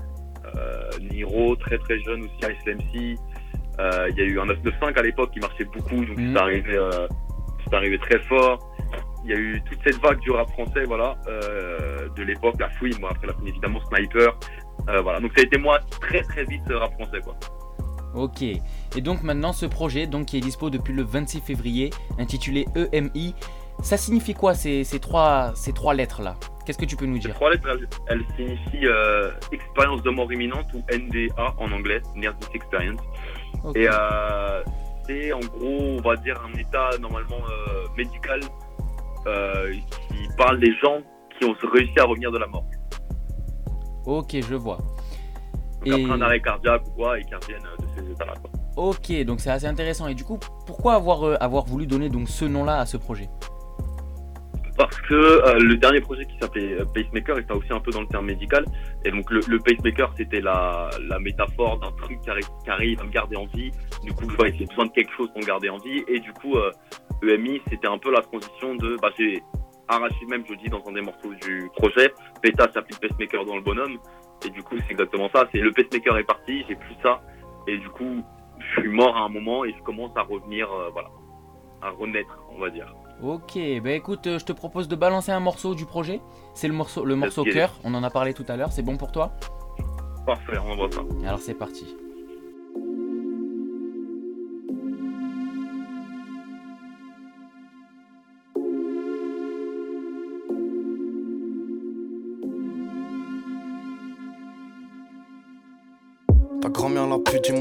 euh, 0.56 0.90
Niro, 1.10 1.54
très 1.56 1.78
très 1.78 1.98
jeune 2.00 2.22
aussi, 2.22 2.38
Ice 2.42 2.66
MC. 2.66 3.16
Euh, 3.80 4.08
Il 4.10 4.16
y 4.16 4.20
a 4.22 4.24
eu 4.24 4.40
un 4.40 4.46
995 4.46 4.96
à 4.98 5.02
l'époque 5.02 5.30
qui 5.32 5.40
marchait 5.40 5.64
beaucoup, 5.64 6.04
donc 6.04 6.16
Mhm. 6.18 6.32
c'est 6.34 6.40
arrivé, 6.40 6.76
euh, 6.76 7.06
arrivé 7.72 7.98
très 7.98 8.18
fort. 8.20 8.58
Il 9.24 9.30
y 9.30 9.34
a 9.34 9.36
eu 9.36 9.60
toute 9.68 9.78
cette 9.84 10.00
vague 10.00 10.18
du 10.20 10.30
rap 10.30 10.48
français, 10.50 10.84
voilà, 10.84 11.14
euh, 11.28 12.08
de 12.16 12.22
l'époque, 12.22 12.54
la 12.58 12.70
fouine, 12.70 12.94
moi 13.00 13.10
après 13.10 13.26
la 13.26 13.34
fouine 13.34 13.48
évidemment 13.48 13.80
Sniper, 13.90 14.32
euh, 14.88 15.00
voilà. 15.02 15.20
Donc 15.20 15.32
ça 15.36 15.42
a 15.42 15.44
été 15.44 15.58
moi 15.58 15.78
très 16.00 16.22
très 16.22 16.44
vite 16.44 16.62
rap 16.70 16.92
français, 16.94 17.20
quoi. 17.22 17.34
Ok. 18.14 18.42
Et 18.42 19.00
donc 19.02 19.22
maintenant 19.22 19.52
ce 19.52 19.66
projet, 19.66 20.06
donc 20.06 20.26
qui 20.26 20.36
est 20.38 20.40
dispo 20.40 20.70
depuis 20.70 20.94
le 20.94 21.02
26 21.02 21.40
février, 21.40 21.90
intitulé 22.18 22.66
EMI, 22.74 23.34
ça 23.82 23.96
signifie 23.96 24.34
quoi 24.34 24.54
ces, 24.54 24.82
ces 24.84 24.98
trois 24.98 25.52
ces 25.54 25.72
trois 25.72 25.94
lettres 25.94 26.22
là 26.22 26.34
Qu'est-ce 26.66 26.78
que 26.78 26.84
tu 26.84 26.96
peux 26.96 27.06
nous 27.06 27.14
Ces 27.16 27.28
dire? 27.28 27.34
trois 27.34 27.50
lettres, 27.50 27.66
elles, 27.68 27.88
elles 28.08 28.24
signifient 28.36 28.86
euh, 28.86 29.30
expérience 29.52 30.02
de 30.02 30.10
mort 30.10 30.30
imminente 30.32 30.66
ou 30.74 30.78
NDA 30.92 31.54
en 31.58 31.72
anglais, 31.72 32.02
Near 32.14 32.34
Death 32.34 32.50
Experience. 32.54 33.00
Et 33.74 33.88
euh, 33.88 34.62
c'est 35.06 35.32
en 35.32 35.40
gros, 35.40 35.96
on 35.96 36.00
va 36.02 36.16
dire, 36.16 36.38
un 36.44 36.58
état 36.58 36.90
normalement 37.00 37.36
euh, 37.36 37.86
médical 37.96 38.40
qui 39.24 40.28
parle 40.36 40.58
des 40.58 40.74
gens 40.82 40.98
qui 41.38 41.44
ont 41.46 41.54
réussi 41.72 41.98
à 42.00 42.04
revenir 42.04 42.30
de 42.32 42.38
la 42.38 42.46
mort. 42.46 42.64
Ok, 44.06 44.36
je 44.48 44.54
vois. 44.54 44.78
Après 45.90 46.10
un 46.10 46.20
arrêt 46.20 46.40
cardiaque 46.40 46.82
ou 46.88 46.90
quoi, 46.92 47.18
et 47.18 47.24
qui 47.24 47.34
reviennent 47.34 47.66
euh, 47.66 47.82
de 47.82 48.06
ces 48.06 48.12
états-là. 48.12 48.34
Ok, 48.76 49.12
donc 49.24 49.40
c'est 49.40 49.50
assez 49.50 49.66
intéressant. 49.66 50.06
Et 50.08 50.14
du 50.14 50.24
coup, 50.24 50.38
pourquoi 50.66 50.94
avoir, 50.94 51.24
euh, 51.26 51.36
avoir 51.40 51.64
voulu 51.64 51.86
donner 51.86 52.08
donc 52.08 52.28
ce 52.28 52.44
nom-là 52.44 52.78
à 52.78 52.86
ce 52.86 52.96
projet? 52.96 53.28
Parce 54.76 55.00
que 55.00 55.14
euh, 55.14 55.58
le 55.58 55.76
dernier 55.76 56.00
projet 56.00 56.24
qui 56.24 56.38
s'appelait 56.38 56.76
Pacemaker 56.94 57.38
était 57.38 57.52
aussi 57.52 57.72
un 57.72 57.80
peu 57.80 57.90
dans 57.90 58.02
le 58.02 58.06
terme 58.06 58.26
médical. 58.26 58.64
Et 59.04 59.10
donc 59.10 59.28
le, 59.30 59.40
le 59.48 59.58
pacemaker, 59.58 60.14
c'était 60.16 60.40
la, 60.40 60.88
la 61.08 61.18
métaphore 61.18 61.80
d'un 61.80 61.90
truc 62.02 62.20
qui 62.20 62.30
arrive, 62.30 62.46
qui 62.62 62.70
arrive 62.70 63.00
à 63.00 63.04
me 63.04 63.10
garder 63.10 63.36
en 63.36 63.46
vie. 63.46 63.72
Du 64.04 64.12
coup, 64.12 64.26
j'ai 64.56 64.66
besoin 64.66 64.86
de 64.86 64.92
quelque 64.92 65.12
chose 65.16 65.28
pour 65.30 65.38
me 65.40 65.46
garder 65.46 65.68
en 65.68 65.78
vie. 65.78 66.04
Et 66.06 66.20
du 66.20 66.32
coup, 66.32 66.54
EMI, 67.24 67.60
c'était 67.68 67.88
un 67.88 67.98
peu 67.98 68.12
la 68.12 68.22
transition 68.22 68.76
de... 68.76 68.96
Bah, 69.02 69.08
j'ai 69.18 69.42
arraché 69.88 70.24
même, 70.26 70.44
je 70.48 70.54
dis, 70.54 70.68
dans 70.68 70.82
un 70.86 70.92
des 70.92 71.00
morceaux 71.00 71.34
du 71.34 71.70
projet. 71.76 72.12
Péta 72.42 72.70
s'applique 72.72 73.00
pacemaker 73.00 73.44
dans 73.44 73.56
le 73.56 73.62
bonhomme. 73.62 73.98
Et 74.46 74.50
du 74.50 74.62
coup, 74.62 74.76
c'est 74.86 74.92
exactement 74.92 75.28
ça. 75.34 75.48
C'est 75.52 75.58
le 75.58 75.72
pacemaker 75.72 76.18
est 76.18 76.24
parti, 76.24 76.64
j'ai 76.68 76.76
plus 76.76 76.94
ça. 77.02 77.20
Et 77.66 77.78
du 77.78 77.88
coup, 77.90 78.22
je 78.58 78.80
suis 78.80 78.88
mort 78.88 79.16
à 79.16 79.20
un 79.20 79.28
moment 79.28 79.64
et 79.64 79.72
je 79.72 79.82
commence 79.82 80.16
à 80.16 80.22
revenir, 80.22 80.70
euh, 80.70 80.90
voilà, 80.92 81.08
à 81.82 81.90
renaître, 81.90 82.38
on 82.54 82.60
va 82.60 82.70
dire. 82.70 82.94
Ok, 83.22 83.58
bah 83.82 83.90
écoute, 83.92 84.26
euh, 84.28 84.38
je 84.38 84.44
te 84.44 84.52
propose 84.52 84.86
de 84.86 84.94
balancer 84.94 85.32
un 85.32 85.40
morceau 85.40 85.74
du 85.74 85.86
projet. 85.86 86.20
C'est 86.54 86.68
le 86.68 86.74
morceau, 86.74 87.04
le 87.04 87.16
morceau 87.16 87.42
cœur. 87.44 87.74
On 87.82 87.92
en 87.94 88.04
a 88.04 88.10
parlé 88.10 88.32
tout 88.32 88.44
à 88.48 88.56
l'heure. 88.56 88.70
C'est 88.70 88.82
bon 88.82 88.96
pour 88.96 89.10
toi? 89.10 89.32
Parfait, 90.24 90.58
on 90.64 90.72
envoie 90.72 90.90
ça. 90.90 91.00
Alors 91.26 91.40
c'est 91.40 91.54
parti. 91.54 91.96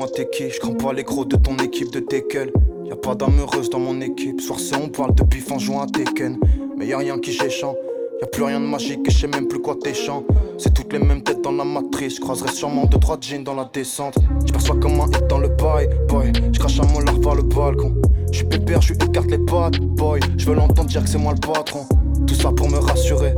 Dis-moi 0.08 0.28
t'es 0.32 0.50
Je 0.50 0.84
pas 0.84 0.94
les 0.94 1.04
gros 1.04 1.26
de 1.26 1.36
ton 1.36 1.56
équipe 1.58 1.92
de 1.92 2.00
Tekel 2.00 2.52
Y'a 2.86 2.96
pas 2.96 3.16
d'âme 3.16 3.40
heureuse 3.40 3.70
dans 3.70 3.80
mon 3.80 4.00
équipe. 4.02 4.40
Soir 4.40 4.60
c'est 4.60 4.76
on 4.76 4.90
parle 4.90 5.14
de 5.16 5.24
bif 5.24 5.52
en 5.52 5.60
jouant 5.60 5.82
à 5.82 5.88
Tekken. 5.88 6.40
Mais 6.78 6.88
y'a 6.88 6.98
rien 6.98 7.20
qui 7.20 7.32
j'échant 7.32 7.76
Y'a 8.22 8.28
plus 8.28 8.44
rien 8.44 8.60
de 8.60 8.66
magique 8.66 9.02
et 9.06 9.12
je 9.12 9.18
sais 9.18 9.28
même 9.28 9.48
plus 9.48 9.60
quoi 9.60 9.76
t'es 9.82 9.94
chant. 9.94 10.24
C'est 10.58 10.74
toutes 10.74 10.94
les 10.94 11.00
mêmes 11.00 11.22
têtes 11.22 11.42
dans 11.42 11.52
la 11.52 11.64
matrice. 11.64 12.16
Je 12.16 12.22
croiserai 12.22 12.50
sûrement 12.50 12.86
deux 12.86 13.00
trois 13.00 13.18
jeans 13.20 13.44
dans 13.44 13.56
la 13.56 13.70
descente. 13.72 14.16
Je 14.46 14.52
perçois 14.52 14.78
comme 14.78 15.00
un 15.00 15.08
hit 15.08 15.28
dans 15.28 15.40
le 15.40 15.50
bail 15.50 15.90
boy. 16.08 16.32
Je 16.54 16.60
crache 16.60 16.80
un 16.80 16.88
molar 16.94 17.20
par 17.22 17.36
le 17.36 17.44
balcon. 17.44 17.94
Je 18.32 18.38
suis 18.38 18.48
pépère, 18.48 18.82
je 18.82 18.94
écarte 18.94 19.30
les 19.30 19.40
pattes 19.40 19.80
boy 19.80 20.20
Je 20.38 20.46
veux 20.46 20.56
l'entendre 20.56 20.90
dire 20.90 21.04
que 21.04 21.10
c'est 21.10 21.18
moi 21.18 21.34
le 21.34 21.40
patron. 21.40 21.86
Tout 22.26 22.36
ça 22.36 22.52
pour 22.52 22.70
me 22.70 22.78
rassurer. 22.78 23.34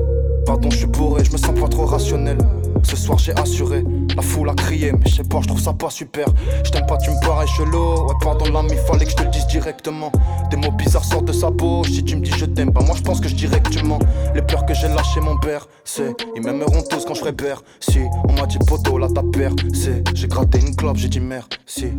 Pardon, 0.45 0.69
je 0.69 0.77
suis 0.77 0.87
bourré, 0.87 1.23
je 1.23 1.31
me 1.31 1.37
sens 1.37 1.59
pas 1.59 1.67
trop 1.67 1.85
rationnel. 1.85 2.37
Ce 2.83 2.95
soir 2.95 3.17
j'ai 3.17 3.33
assuré, 3.33 3.83
la 4.19 4.25
foule 4.25 4.49
a 4.49 4.53
crié, 4.53 4.91
mais 4.91 5.05
je 5.05 5.15
sais 5.15 5.23
pas, 5.23 5.39
je 5.39 5.47
trouve 5.47 5.61
ça 5.61 5.71
pas 5.71 5.89
super. 5.89 6.25
Je 6.65 6.71
t'aime 6.71 6.85
pas, 6.85 6.97
tu 6.97 7.09
me 7.09 7.25
parais 7.25 7.47
chelou. 7.47 8.05
Ouais, 8.05 8.15
pardon, 8.21 8.51
l'ami, 8.51 8.75
fallait 8.85 9.05
que 9.05 9.11
je 9.11 9.15
te 9.15 9.23
le 9.23 9.29
dise 9.29 9.47
directement. 9.47 10.11
Des 10.51 10.57
mots 10.57 10.73
bizarres 10.73 11.05
sortent 11.05 11.23
de 11.25 11.31
sa 11.31 11.49
bouche. 11.49 11.89
Si 11.89 12.03
tu 12.03 12.17
me 12.17 12.21
dis 12.21 12.31
je 12.31 12.43
t'aime, 12.43 12.71
bah 12.71 12.81
moi 12.85 12.95
je 12.97 13.01
pense 13.01 13.21
que 13.21 13.29
je 13.29 13.35
dirais 13.35 13.61
que 13.61 13.69
tu 13.69 13.81
mens. 13.85 13.99
Les 14.35 14.41
pleurs 14.41 14.65
que 14.65 14.73
j'ai 14.73 14.89
lâchées, 14.89 15.21
mon 15.21 15.37
père, 15.37 15.67
c'est. 15.85 16.13
Ils 16.35 16.43
m'aimeront 16.43 16.81
tous 16.81 17.05
quand 17.05 17.13
je 17.13 17.21
serai 17.21 17.31
père. 17.31 17.61
Si, 17.79 17.99
on 18.27 18.33
m'a 18.33 18.45
dit 18.45 18.57
poteau, 18.67 18.97
là 18.97 19.07
ta 19.07 19.23
paire, 19.23 19.53
c'est. 19.73 20.03
J'ai 20.13 20.27
gratté 20.27 20.59
une 20.59 20.75
clope, 20.75 20.97
j'ai 20.97 21.07
dit 21.07 21.21
merci. 21.21 21.93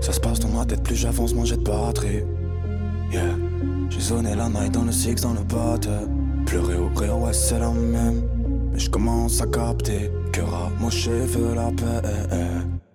Ça 0.00 0.12
se 0.12 0.20
passe 0.20 0.40
dans 0.40 0.48
ma 0.48 0.64
tête, 0.64 0.82
plus 0.82 0.96
j'avance, 0.96 1.34
moins 1.34 1.44
j'ai 1.44 1.58
de 1.58 1.64
batterie. 1.64 2.24
Yeah. 3.12 3.36
J'ai 3.90 4.00
zoné 4.00 4.34
la 4.34 4.48
night 4.48 4.72
dans 4.72 4.84
le 4.84 4.92
six, 4.92 5.16
dans 5.16 5.34
le 5.34 5.42
bat. 5.42 5.78
Pleurer 6.46 6.76
au 6.78 6.88
rire, 6.98 7.18
ouais, 7.18 7.34
c'est 7.34 7.58
la 7.58 7.68
même. 7.68 8.22
Mais 8.72 8.78
je 8.78 8.88
commence 8.88 9.42
à 9.42 9.46
capter 9.46 10.10
que 10.32 10.40
ramoché 10.40 11.10
veut 11.10 11.54
la 11.54 11.70
paix. 11.70 12.08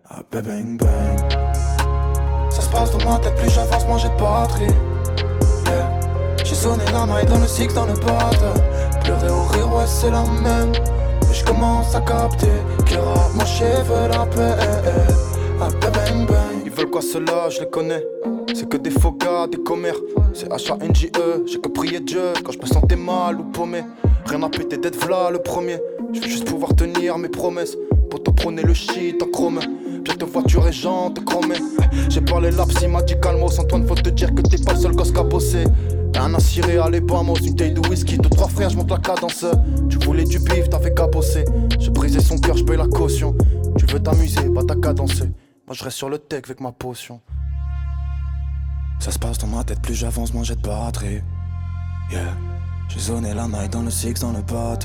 Ah, 0.09 0.21
bang 0.31 0.77
bang. 0.77 1.31
Ça 2.49 2.61
se 2.61 2.69
passe 2.69 2.91
dans 2.91 3.09
ma 3.09 3.19
tête, 3.19 3.35
plus 3.35 3.49
j'avance, 3.49 3.85
moins 3.87 3.97
j'ai 3.97 4.09
de 4.09 4.15
batterie. 4.15 4.73
Yeah. 5.65 5.99
J'ai 6.43 6.55
zoné 6.55 6.83
la 6.91 7.05
night 7.05 7.29
dans 7.29 7.39
le 7.39 7.47
six, 7.47 7.67
dans 7.73 7.85
le 7.85 7.93
bat. 7.93 8.31
Pleurer 9.03 9.29
au 9.29 9.43
rire, 9.43 9.73
ouais, 9.73 9.85
c'est 9.85 10.09
la 10.09 10.23
même. 10.23 10.71
Mais 11.27 11.33
je 11.33 11.45
commence 11.45 11.93
à 11.93 12.01
capter 12.01 12.47
que 12.85 12.95
ramoché 12.95 13.65
veut 13.85 14.07
la 14.11 14.25
paix. 14.25 14.55
Ah, 15.61 15.67
bang 15.81 16.25
bang. 16.25 16.61
Ils 16.65 16.71
veulent 16.71 16.89
quoi 16.89 17.01
cela, 17.01 17.49
je 17.49 17.59
les 17.61 17.69
connais. 17.69 18.03
C'est 18.53 18.67
que 18.67 18.77
des 18.77 18.91
faux 18.91 19.11
gars, 19.11 19.45
des 19.51 19.61
commères. 19.61 19.99
C'est 20.33 20.49
H-A-N-J-E, 20.49 21.45
j'ai 21.45 21.59
que 21.59 21.69
prier 21.69 21.99
Dieu 21.99 22.33
quand 22.43 22.51
je 22.51 22.59
me 22.59 22.65
sentais 22.65 22.95
mal 22.95 23.39
ou 23.39 23.43
paumé. 23.43 23.83
Rien 24.25 24.43
à 24.43 24.49
péter 24.49 24.77
d'être 24.77 24.97
v'là 25.05 25.29
le 25.31 25.39
premier. 25.39 25.79
Je 26.13 26.19
veux 26.19 26.27
juste 26.27 26.45
pouvoir 26.45 26.75
tenir 26.75 27.17
mes 27.17 27.29
promesses. 27.29 27.77
Pour 28.09 28.23
te 28.23 28.31
prôner 28.31 28.63
le 28.63 28.73
shit 28.73 29.21
en 29.21 29.27
chrome. 29.27 29.59
Te 30.17 30.25
voiture 30.25 30.67
et 30.67 30.71
jante 30.71 31.23
chromé. 31.25 31.55
J'ai 32.09 32.21
parlé 32.21 32.49
laps, 32.49 32.81
il 32.81 32.89
m'a 32.89 33.03
dit 33.03 33.13
calmos. 33.21 33.59
Antoine, 33.59 33.85
faut 33.85 33.93
te 33.93 34.09
dire 34.09 34.33
que 34.33 34.41
t'es 34.41 34.57
pas 34.57 34.73
le 34.73 34.79
seul 34.79 34.95
gosse 34.95 35.11
qu'à 35.11 35.21
bosser. 35.21 35.65
Un 36.15 36.33
à 36.33 36.39
cirer 36.39 36.79
à 36.79 36.89
l'ébamos, 36.89 37.35
une 37.35 37.55
taille 37.55 37.73
de 37.73 37.87
whisky, 37.87 38.17
deux 38.17 38.29
trois 38.29 38.47
frères, 38.47 38.71
je 38.71 38.77
monte 38.77 38.89
la 38.89 38.97
cadence. 38.97 39.45
Tu 39.89 39.99
voulais 39.99 40.23
du 40.23 40.39
bif, 40.39 40.69
t'avais 40.69 40.91
qu'à 40.91 41.05
bosser. 41.05 41.45
J'ai 41.77 41.91
brisé 41.91 42.19
son 42.19 42.39
cœur, 42.39 42.57
je 42.57 42.63
paye 42.63 42.77
la 42.77 42.87
caution. 42.87 43.35
Tu 43.77 43.85
veux 43.85 44.01
t'amuser, 44.01 44.49
bah 44.49 44.61
t'as 44.67 44.75
qu'à. 44.75 44.93
Moi 44.93 45.07
je 45.73 45.83
reste 45.83 45.97
sur 45.97 46.09
le 46.09 46.17
tech 46.17 46.41
avec 46.45 46.61
ma 46.61 46.71
potion. 46.71 47.19
Ça 48.99 49.11
se 49.11 49.19
passe 49.19 49.37
dans 49.37 49.47
ma 49.47 49.63
tête, 49.63 49.81
plus 49.81 49.93
j'avance, 49.93 50.33
moins 50.33 50.43
j'ai 50.43 50.55
de 50.55 50.61
batterie. 50.61 51.21
Yeah. 52.11 52.35
J'ai 52.89 52.99
zoné 52.99 53.35
la 53.35 53.47
night 53.47 53.71
dans 53.71 53.83
le 53.83 53.91
six, 53.91 54.15
dans 54.15 54.31
le 54.31 54.41
bat. 54.41 54.79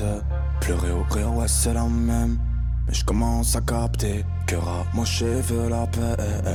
Pleurer 0.61 0.91
au 0.91 1.03
rire, 1.13 1.33
ouais, 1.35 1.47
c'est 1.47 1.73
la 1.73 1.83
même. 1.83 2.37
Mais 2.87 2.93
je 2.93 3.03
commence 3.05 3.55
à 3.55 3.61
capter 3.61 4.25
que 4.47 4.55
ramoché 4.55 5.41
veut 5.41 5.69
la 5.69 5.85
paix. 5.87 6.15
Ah, 6.19 6.51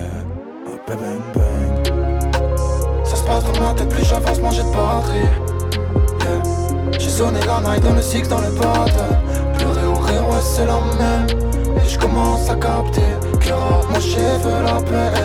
bang, 0.87 0.99
bang, 0.99 1.21
bang. 1.35 3.05
Ça 3.05 3.17
se 3.17 3.23
passe 3.25 3.45
dans 3.45 3.61
ma 3.61 3.75
tête, 3.75 3.89
plus 3.89 4.05
j'avance, 4.05 4.39
j'ai 4.55 4.63
de 4.63 4.71
batterie. 4.71 5.19
Yeah. 6.21 6.43
J'ai 6.99 7.11
zoné 7.11 7.41
la 7.47 7.61
night 7.61 7.83
dans 7.83 7.95
le 7.95 8.03
six, 8.03 8.29
dans 8.29 8.41
le 8.41 8.51
bat. 8.59 8.85
Pleurer 9.57 9.87
au 9.87 9.95
rire, 9.95 10.29
ouais, 10.29 10.43
c'est 10.43 10.67
la 10.67 10.81
même. 10.99 11.27
Et 11.77 11.89
je 11.89 11.99
commence 11.99 12.49
à 12.51 12.55
capter 12.57 13.01
que 13.41 13.53
ramoché 13.53 14.21
veut 14.43 14.63
la 14.65 14.81
paix. 14.83 15.18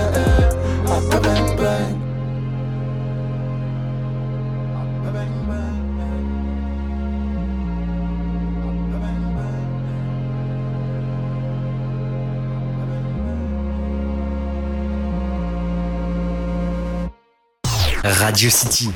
Radio 18.24 18.50
City. 18.50 18.88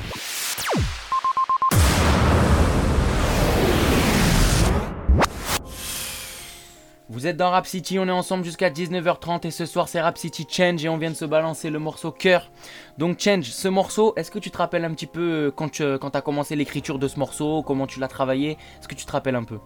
Vous 7.09 7.27
êtes 7.27 7.35
dans 7.35 7.51
Rap 7.51 7.65
City, 7.65 7.99
on 7.99 8.07
est 8.07 8.11
ensemble 8.11 8.45
jusqu'à 8.45 8.69
19h30 8.69 9.45
et 9.45 9.51
ce 9.51 9.65
soir 9.65 9.89
c'est 9.89 9.99
Rap 9.99 10.17
City 10.17 10.47
Change 10.49 10.85
et 10.85 10.87
on 10.87 10.95
vient 10.95 11.09
de 11.09 11.15
se 11.15 11.25
balancer 11.25 11.69
le 11.69 11.77
morceau 11.77 12.13
Cœur. 12.13 12.49
Donc 12.97 13.19
Change, 13.19 13.43
ce 13.43 13.67
morceau, 13.67 14.13
est-ce 14.15 14.31
que 14.31 14.39
tu 14.39 14.49
te 14.49 14.59
rappelles 14.59 14.85
un 14.85 14.93
petit 14.93 15.07
peu 15.07 15.19
euh, 15.47 15.51
quand 15.51 15.67
tu 15.67 15.83
quand 15.99 16.15
as 16.15 16.21
commencé 16.21 16.55
l'écriture 16.55 16.97
de 16.97 17.09
ce 17.09 17.19
morceau, 17.19 17.63
comment 17.63 17.85
tu 17.85 17.99
l'as 17.99 18.07
travaillé 18.07 18.51
Est-ce 18.79 18.87
que 18.87 18.95
tu 18.95 19.05
te 19.05 19.11
rappelles 19.11 19.35
un 19.35 19.43
peu? 19.43 19.59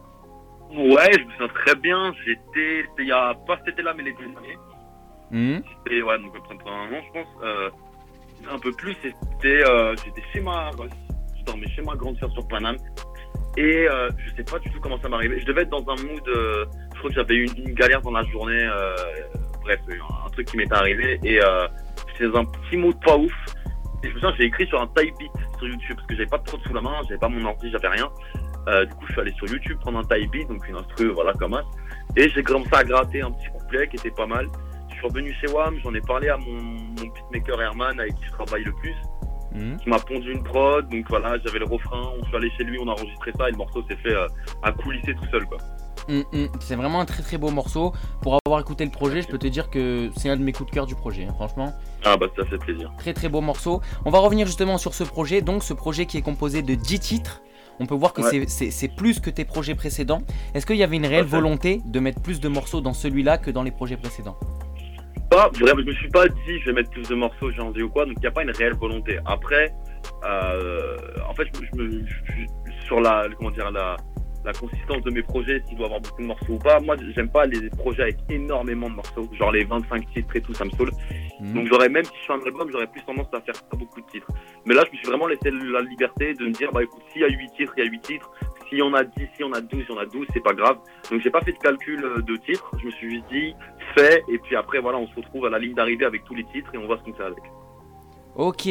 Ouais, 0.72 1.12
je 1.14 1.24
me 1.24 1.32
souviens 1.34 1.54
très 1.54 1.76
bien. 1.76 2.14
J'étais, 2.26 2.88
c'était 2.90 3.04
il 3.04 3.10
y 3.10 3.12
a 3.12 3.36
pas 3.46 3.58
cet 3.58 3.76
été-là, 3.76 3.94
mais 3.96 4.02
l'été 4.02 4.24
dernier. 4.24 4.58
Mhm. 5.30 5.64
C'était, 5.84 6.02
ouais, 6.02 6.18
donc 6.18 6.36
à 6.36 6.50
peu 6.50 6.58
près 6.58 6.68
un 6.72 6.98
an, 6.98 7.02
je 7.06 7.14
pense. 7.14 7.28
Euh, 7.44 7.70
un 8.50 8.60
peu 8.60 8.72
plus, 8.72 8.96
c'était, 9.02 9.64
euh, 9.68 9.96
j'étais 10.04 10.24
chez 10.34 10.40
ma, 10.40 10.72
je 11.38 11.44
dormais 11.44 11.68
chez 11.70 11.82
ma 11.82 11.96
grande 11.96 12.18
sœur 12.18 12.32
sur 12.32 12.48
Paname. 12.48 12.78
Et 13.58 13.88
euh, 13.90 14.10
je 14.18 14.36
sais 14.36 14.44
pas 14.44 14.60
du 14.60 14.70
tout 14.70 14.80
comment 14.80 15.00
ça 15.02 15.10
m'arrivait. 15.10 15.40
Je 15.40 15.46
devais 15.46 15.64
être 15.64 15.70
dans 15.70 15.92
un 15.92 15.96
mood, 16.04 16.28
euh, 16.28 16.66
je 16.94 17.00
crois 17.00 17.10
que 17.10 17.16
j'avais 17.16 17.36
eu 17.36 17.48
une, 17.58 17.74
galère 17.74 18.02
dans 18.02 18.12
la 18.12 18.24
journée, 18.24 18.64
euh, 18.64 18.96
bref, 19.62 19.80
un, 19.90 20.30
truc 20.30 20.48
qui 20.48 20.58
m'était 20.58 20.74
arrivé. 20.74 21.20
Et 21.24 21.42
euh, 21.42 21.68
j'étais 22.08 22.32
dans 22.32 22.40
un 22.40 22.46
petit 22.46 22.78
mood 22.78 22.96
pas 23.04 23.18
ouf. 23.18 23.34
Et 24.04 24.08
je 24.08 24.14
me 24.14 24.20
souviens, 24.20 24.34
j'ai 24.38 24.46
écrit 24.46 24.66
sur 24.68 24.82
un 24.82 24.88
type 24.88 25.16
beat 25.20 25.32
sur 25.60 25.68
YouTube 25.68 25.96
parce 25.96 26.08
que 26.08 26.16
j'avais 26.16 26.30
pas 26.30 26.38
de 26.38 26.44
prod 26.44 26.62
sous 26.62 26.74
la 26.74 26.82
main, 26.82 27.02
j'avais 27.04 27.20
pas 27.20 27.30
mon 27.30 27.46
ordi, 27.46 27.70
j'avais 27.72 27.90
rien. 27.90 28.10
Euh, 28.68 28.86
du 28.86 28.94
coup, 28.94 29.06
je 29.08 29.12
suis 29.12 29.22
allé 29.22 29.32
sur 29.34 29.48
YouTube 29.48 29.78
prendre 29.80 30.00
un 30.00 30.04
type 30.04 30.32
beat, 30.32 30.48
donc 30.48 30.68
une 30.68 30.78
instru, 30.78 31.10
voilà, 31.10 31.34
comme 31.34 31.54
ça. 31.54 31.64
Et 32.16 32.30
j'ai 32.30 32.44
commencé 32.44 32.70
à 32.74 32.84
gratter 32.84 33.22
un 33.22 33.32
petit 33.32 33.48
couplet 33.48 33.88
qui 33.88 33.98
était 33.98 34.12
pas 34.12 34.26
mal. 34.26 34.48
Je 35.02 35.08
suis 35.08 35.14
revenu 35.16 35.34
chez 35.42 35.48
WAM, 35.52 35.76
j'en 35.84 35.94
ai 35.96 36.02
parlé 36.02 36.30
à 36.30 36.38
mon, 36.38 36.52
mon 36.62 36.94
beatmaker 36.94 37.60
Herman 37.60 38.00
avec 38.00 38.14
qui 38.16 38.26
je 38.26 38.32
travaille 38.34 38.64
le 38.64 38.72
plus, 38.74 38.94
Mhm. 39.54 39.78
qui 39.78 39.90
m'a 39.90 39.98
pondu 39.98 40.32
une 40.32 40.44
prod. 40.44 40.88
Donc 40.90 41.06
voilà, 41.10 41.38
j'avais 41.44 41.58
le 41.60 41.66
refrain, 41.66 42.12
on 42.20 42.24
suis 42.26 42.36
allé 42.36 42.52
chez 42.56 42.64
lui, 42.64 42.78
on 42.80 42.88
a 42.88 42.92
enregistré 42.92 43.32
ça 43.38 43.48
et 43.50 43.52
le 43.52 43.58
morceau 43.58 43.84
s'est 43.90 43.96
fait 43.98 44.14
euh, 44.14 44.28
à 44.62 44.72
coulisser 44.72 45.16
tout 45.16 45.26
seul, 45.32 45.46
quoi. 45.46 45.58
Mm, 46.08 46.20
mm. 46.34 46.48
C'est 46.60 46.76
vraiment 46.76 47.00
un 47.02 47.06
très 47.06 47.24
très 47.24 47.38
beau 47.40 47.50
morceau. 47.50 47.94
Pour 48.22 48.38
avoir 48.46 48.60
écouté 48.62 48.86
le 48.86 48.92
projet, 48.92 49.24
je 49.24 49.28
peux 49.28 49.40
te 49.40 49.48
dire 49.48 49.70
que 49.72 50.12
c'est 50.16 50.30
un 50.30 50.38
de 50.38 50.44
mes 50.44 50.52
coups 50.52 50.70
de 50.70 50.74
cœur 50.76 50.86
du 50.86 50.94
projet, 50.96 51.26
hein, 51.28 51.34
franchement. 51.34 51.74
Ah 52.06 52.16
bah 52.18 52.28
ça 52.38 52.46
fait 52.46 52.58
plaisir. 52.60 52.92
Très 53.00 53.14
très 53.14 53.28
beau 53.30 53.42
morceau. 53.42 53.82
On 54.06 54.12
va 54.12 54.20
revenir 54.20 54.46
justement 54.46 54.78
sur 54.78 54.94
ce 54.94 55.04
projet, 55.04 55.42
donc 55.42 55.64
ce 55.64 55.74
projet 55.74 56.06
qui 56.06 56.18
est 56.18 56.22
composé 56.22 56.62
de 56.62 56.76
10 56.76 57.00
titres. 57.00 57.42
On 57.80 57.88
peut 57.88 57.96
voir 57.96 58.14
que 58.14 58.22
Ouais. 58.22 58.46
c'est- 58.48 58.96
plus 58.96 59.20
que 59.20 59.32
tes 59.32 59.46
projets 59.46 59.74
précédents. 59.74 60.22
Est-ce 60.54 60.68
qu'il 60.68 60.76
y 60.76 60.84
avait 60.84 60.98
une 60.98 61.06
réelle 61.08 61.26
volonté 61.26 61.82
de 61.86 62.00
mettre 62.00 62.22
plus 62.22 62.40
de 62.40 62.48
morceaux 62.48 62.82
dans 62.82 62.94
celui-là 62.94 63.40
que 63.40 63.50
dans 63.50 63.64
les 63.64 63.72
projets 63.72 63.98
précédents? 63.98 64.38
Pas 65.32 65.50
vraiment, 65.60 65.80
je 65.82 65.86
me 65.86 65.94
suis 65.94 66.10
pas 66.10 66.28
dit 66.28 66.60
je 66.60 66.66
vais 66.66 66.74
mettre 66.74 66.90
plus 66.92 67.08
de 67.08 67.16
morceaux, 67.16 67.50
envie 67.60 67.82
ou 67.84 67.90
quoi, 67.90 68.06
donc 68.06 68.16
il 68.18 68.22
n'y 68.22 68.28
a 68.28 68.32
pas 68.32 68.44
une 68.44 68.52
réelle 68.52 68.74
volonté. 68.76 69.18
Après, 69.26 69.72
euh, 70.26 70.98
en 71.28 71.34
fait, 71.34 71.48
je, 71.54 71.62
me- 71.62 71.68
je 71.68 71.76
me- 72.02 72.06
je- 72.06 72.86
sur 72.86 73.00
la, 73.00 73.28
comment 73.38 73.52
dire, 73.52 73.72
la, 73.72 73.96
la 74.44 74.52
consistance 74.54 75.02
de 75.04 75.12
mes 75.12 75.22
projets, 75.22 75.62
s'il 75.68 75.78
doit 75.78 75.86
avoir 75.86 76.02
beaucoup 76.02 76.22
de 76.22 76.28
morceaux 76.28 76.54
ou 76.54 76.58
pas, 76.58 76.80
moi 76.82 76.96
j'aime 77.16 77.30
pas 77.30 77.46
les 77.46 77.70
projets 77.70 78.04
avec 78.04 78.18
énormément 78.30 78.90
de 78.90 78.96
morceaux, 78.96 79.30
genre 79.40 79.52
les 79.52 79.64
25 79.64 80.06
titres 80.14 80.36
et 80.36 80.42
tout, 80.42 80.54
ça 80.54 80.66
me 80.66 80.72
saoule. 80.72 80.92
Mhm. 81.40 81.54
Donc 81.54 81.68
j'aurais 81.68 81.90
même 81.90 82.04
si 82.06 82.12
je 82.22 82.26
fais 82.28 82.34
un 82.34 82.46
album, 82.46 82.70
j'aurais 82.72 82.88
plus 82.88 83.02
tendance 83.04 83.28
à 83.34 83.40
faire 83.42 83.56
pas 83.70 83.78
beaucoup 83.78 84.02
de 84.02 84.08
titres. 84.08 84.28
Mais 84.66 84.74
là, 84.74 84.84
je 84.88 84.92
me 84.92 84.98
suis 84.98 85.08
vraiment 85.08 85.28
laissé 85.28 85.50
la 85.52 85.82
liberté 85.82 86.34
de 86.34 86.44
me 86.46 86.52
dire, 86.52 86.72
bah 86.74 86.84
écoute, 86.84 87.02
s'il 87.14 87.22
y 87.22 87.26
a 87.26 87.30
8 87.30 87.52
titres, 87.56 87.74
il 87.78 87.84
y 87.86 87.88
a 87.88 87.90
8 87.90 88.02
titres. 88.02 88.30
S'il 88.72 88.80
y 88.80 88.82
en 88.82 88.94
a 88.94 89.04
10, 89.04 89.12
s'il 89.36 89.42
y 89.42 89.44
en 89.44 89.52
a 89.52 89.60
12, 89.60 89.84
il 89.88 89.94
y 89.94 89.98
en 89.98 90.00
a 90.00 90.06
12, 90.06 90.26
c'est 90.34 90.40
pas 90.40 90.54
grave. 90.54 90.78
Donc 91.12 91.20
j'ai 91.22 91.30
pas 91.30 91.42
fait 91.42 91.52
de 91.52 91.58
calcul 91.58 92.02
euh, 92.06 92.22
de 92.22 92.38
titres, 92.38 92.72
je 92.80 92.86
me 92.86 92.92
suis 92.92 93.12
juste 93.12 93.26
dit, 93.30 93.54
fait, 93.96 94.24
et 94.30 94.38
puis 94.40 94.56
après 94.56 94.80
voilà, 94.80 94.98
on 94.98 95.08
se 95.08 95.16
retrouve 95.16 95.46
à 95.46 95.50
la 95.50 95.60
ligne 95.60 95.74
d'arrivée 95.76 96.06
avec 96.06 96.24
tous 96.24 96.36
les 96.36 96.46
titres 96.46 96.74
et 96.74 96.78
on 96.78 96.86
voit 96.88 96.98
ce 96.98 97.04
qu'on 97.04 97.14
fait 97.14 97.24
avec. 97.24 97.44
Ok, 98.38 98.70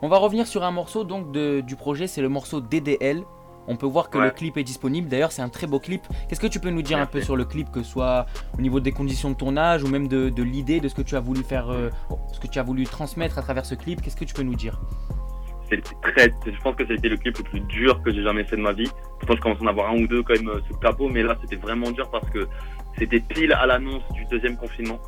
on 0.00 0.08
va 0.08 0.16
revenir 0.16 0.46
sur 0.46 0.62
un 0.64 0.70
morceau 0.70 1.04
donc 1.04 1.30
de- 1.32 1.60
du 1.60 1.76
projet, 1.76 2.06
c'est 2.06 2.22
le 2.22 2.30
morceau 2.30 2.62
DDL. 2.62 3.22
On 3.68 3.76
peut 3.76 3.86
voir 3.86 4.08
que 4.10 4.16
Ouais. 4.18 4.24
le 4.24 4.30
clip 4.30 4.56
est 4.56 4.64
disponible. 4.64 5.08
D'ailleurs, 5.08 5.30
c'est 5.30 5.42
un 5.42 5.48
très 5.48 5.68
beau 5.68 5.78
clip. 5.78 6.02
Qu'est-ce 6.28 6.40
que 6.40 6.48
tu 6.48 6.58
peux 6.58 6.70
nous 6.70 6.82
dire 6.82 6.98
un 6.98 7.06
peu 7.06 7.20
sur 7.20 7.36
le 7.36 7.44
clip, 7.44 7.70
que 7.70 7.82
ce 7.84 7.90
soit 7.92 8.26
au 8.58 8.60
niveau 8.62 8.80
des 8.80 8.90
conditions 8.90 9.30
de 9.30 9.36
tournage 9.36 9.84
ou 9.84 9.88
même 9.88 10.08
de, 10.08 10.30
de 10.30 10.42
l'idée 10.42 10.80
de 10.80 10.88
ce 10.88 10.94
que 10.96 11.02
tu 11.02 11.14
as 11.14 11.20
voulu 11.20 11.44
faire, 11.44 11.70
euh, 11.70 11.88
ce 12.32 12.40
que 12.40 12.48
tu 12.48 12.58
as 12.58 12.64
voulu 12.64 12.84
transmettre 12.84 13.38
à 13.38 13.42
travers 13.42 13.64
ce 13.64 13.76
clip? 13.76 14.00
Qu'est-ce 14.02 14.16
que 14.16 14.24
tu 14.24 14.34
peux 14.34 14.42
nous 14.42 14.56
dire? 14.56 14.80
Très, 15.80 16.32
je 16.46 16.60
pense 16.62 16.76
que 16.76 16.86
c'était 16.86 17.08
le 17.08 17.16
clip 17.16 17.36
le 17.38 17.44
plus 17.44 17.60
dur 17.60 18.02
que 18.02 18.12
j'ai 18.12 18.22
jamais 18.22 18.44
fait 18.44 18.56
de 18.56 18.62
ma 18.62 18.72
vie. 18.72 18.90
Pourtant, 19.20 19.36
je 19.36 19.40
commence 19.40 19.60
à 19.60 19.64
en 19.64 19.66
avoir 19.68 19.90
un 19.90 19.96
ou 20.02 20.06
deux 20.06 20.22
quand 20.22 20.34
même 20.34 20.48
euh, 20.48 20.60
sous 20.66 20.74
le 20.74 20.80
capot, 20.80 21.08
mais 21.08 21.22
là, 21.22 21.36
c'était 21.40 21.56
vraiment 21.56 21.90
dur 21.90 22.10
parce 22.10 22.28
que 22.30 22.46
c'était 22.98 23.20
pile 23.20 23.52
à 23.52 23.66
l'annonce 23.66 24.02
du 24.12 24.24
deuxième 24.26 24.56
confinement. 24.56 25.00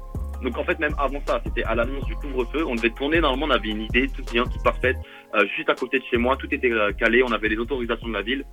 Donc 0.43 0.59
en 0.59 0.65
fait, 0.65 0.79
même 0.79 0.95
avant 0.99 1.21
ça, 1.27 1.41
c'était 1.45 1.65
à 1.65 1.75
l'annonce 1.75 2.05
du 2.05 2.15
couvre-feu. 2.17 2.65
On 2.67 2.75
devait 2.75 2.91
tourner, 2.91 3.21
normalement, 3.21 3.47
on 3.47 3.57
avait 3.57 3.71
une 3.71 3.83
idée 3.83 4.09
toute 4.09 4.31
bien, 4.33 4.45
toute 4.45 4.63
parfaite, 4.63 4.97
euh, 5.35 5.47
juste 5.57 5.71
à 5.71 5.75
côté 5.75 5.99
de 5.99 6.05
chez 6.11 6.17
moi. 6.19 6.37
Tout 6.37 6.53
était 6.55 6.71
euh, 6.71 6.93
calé, 6.93 7.23
on 7.23 7.33
avait 7.33 7.49
les 7.49 7.57
autorisations 7.57 8.09
de 8.09 8.13
la 8.13 8.23
ville. 8.23 8.45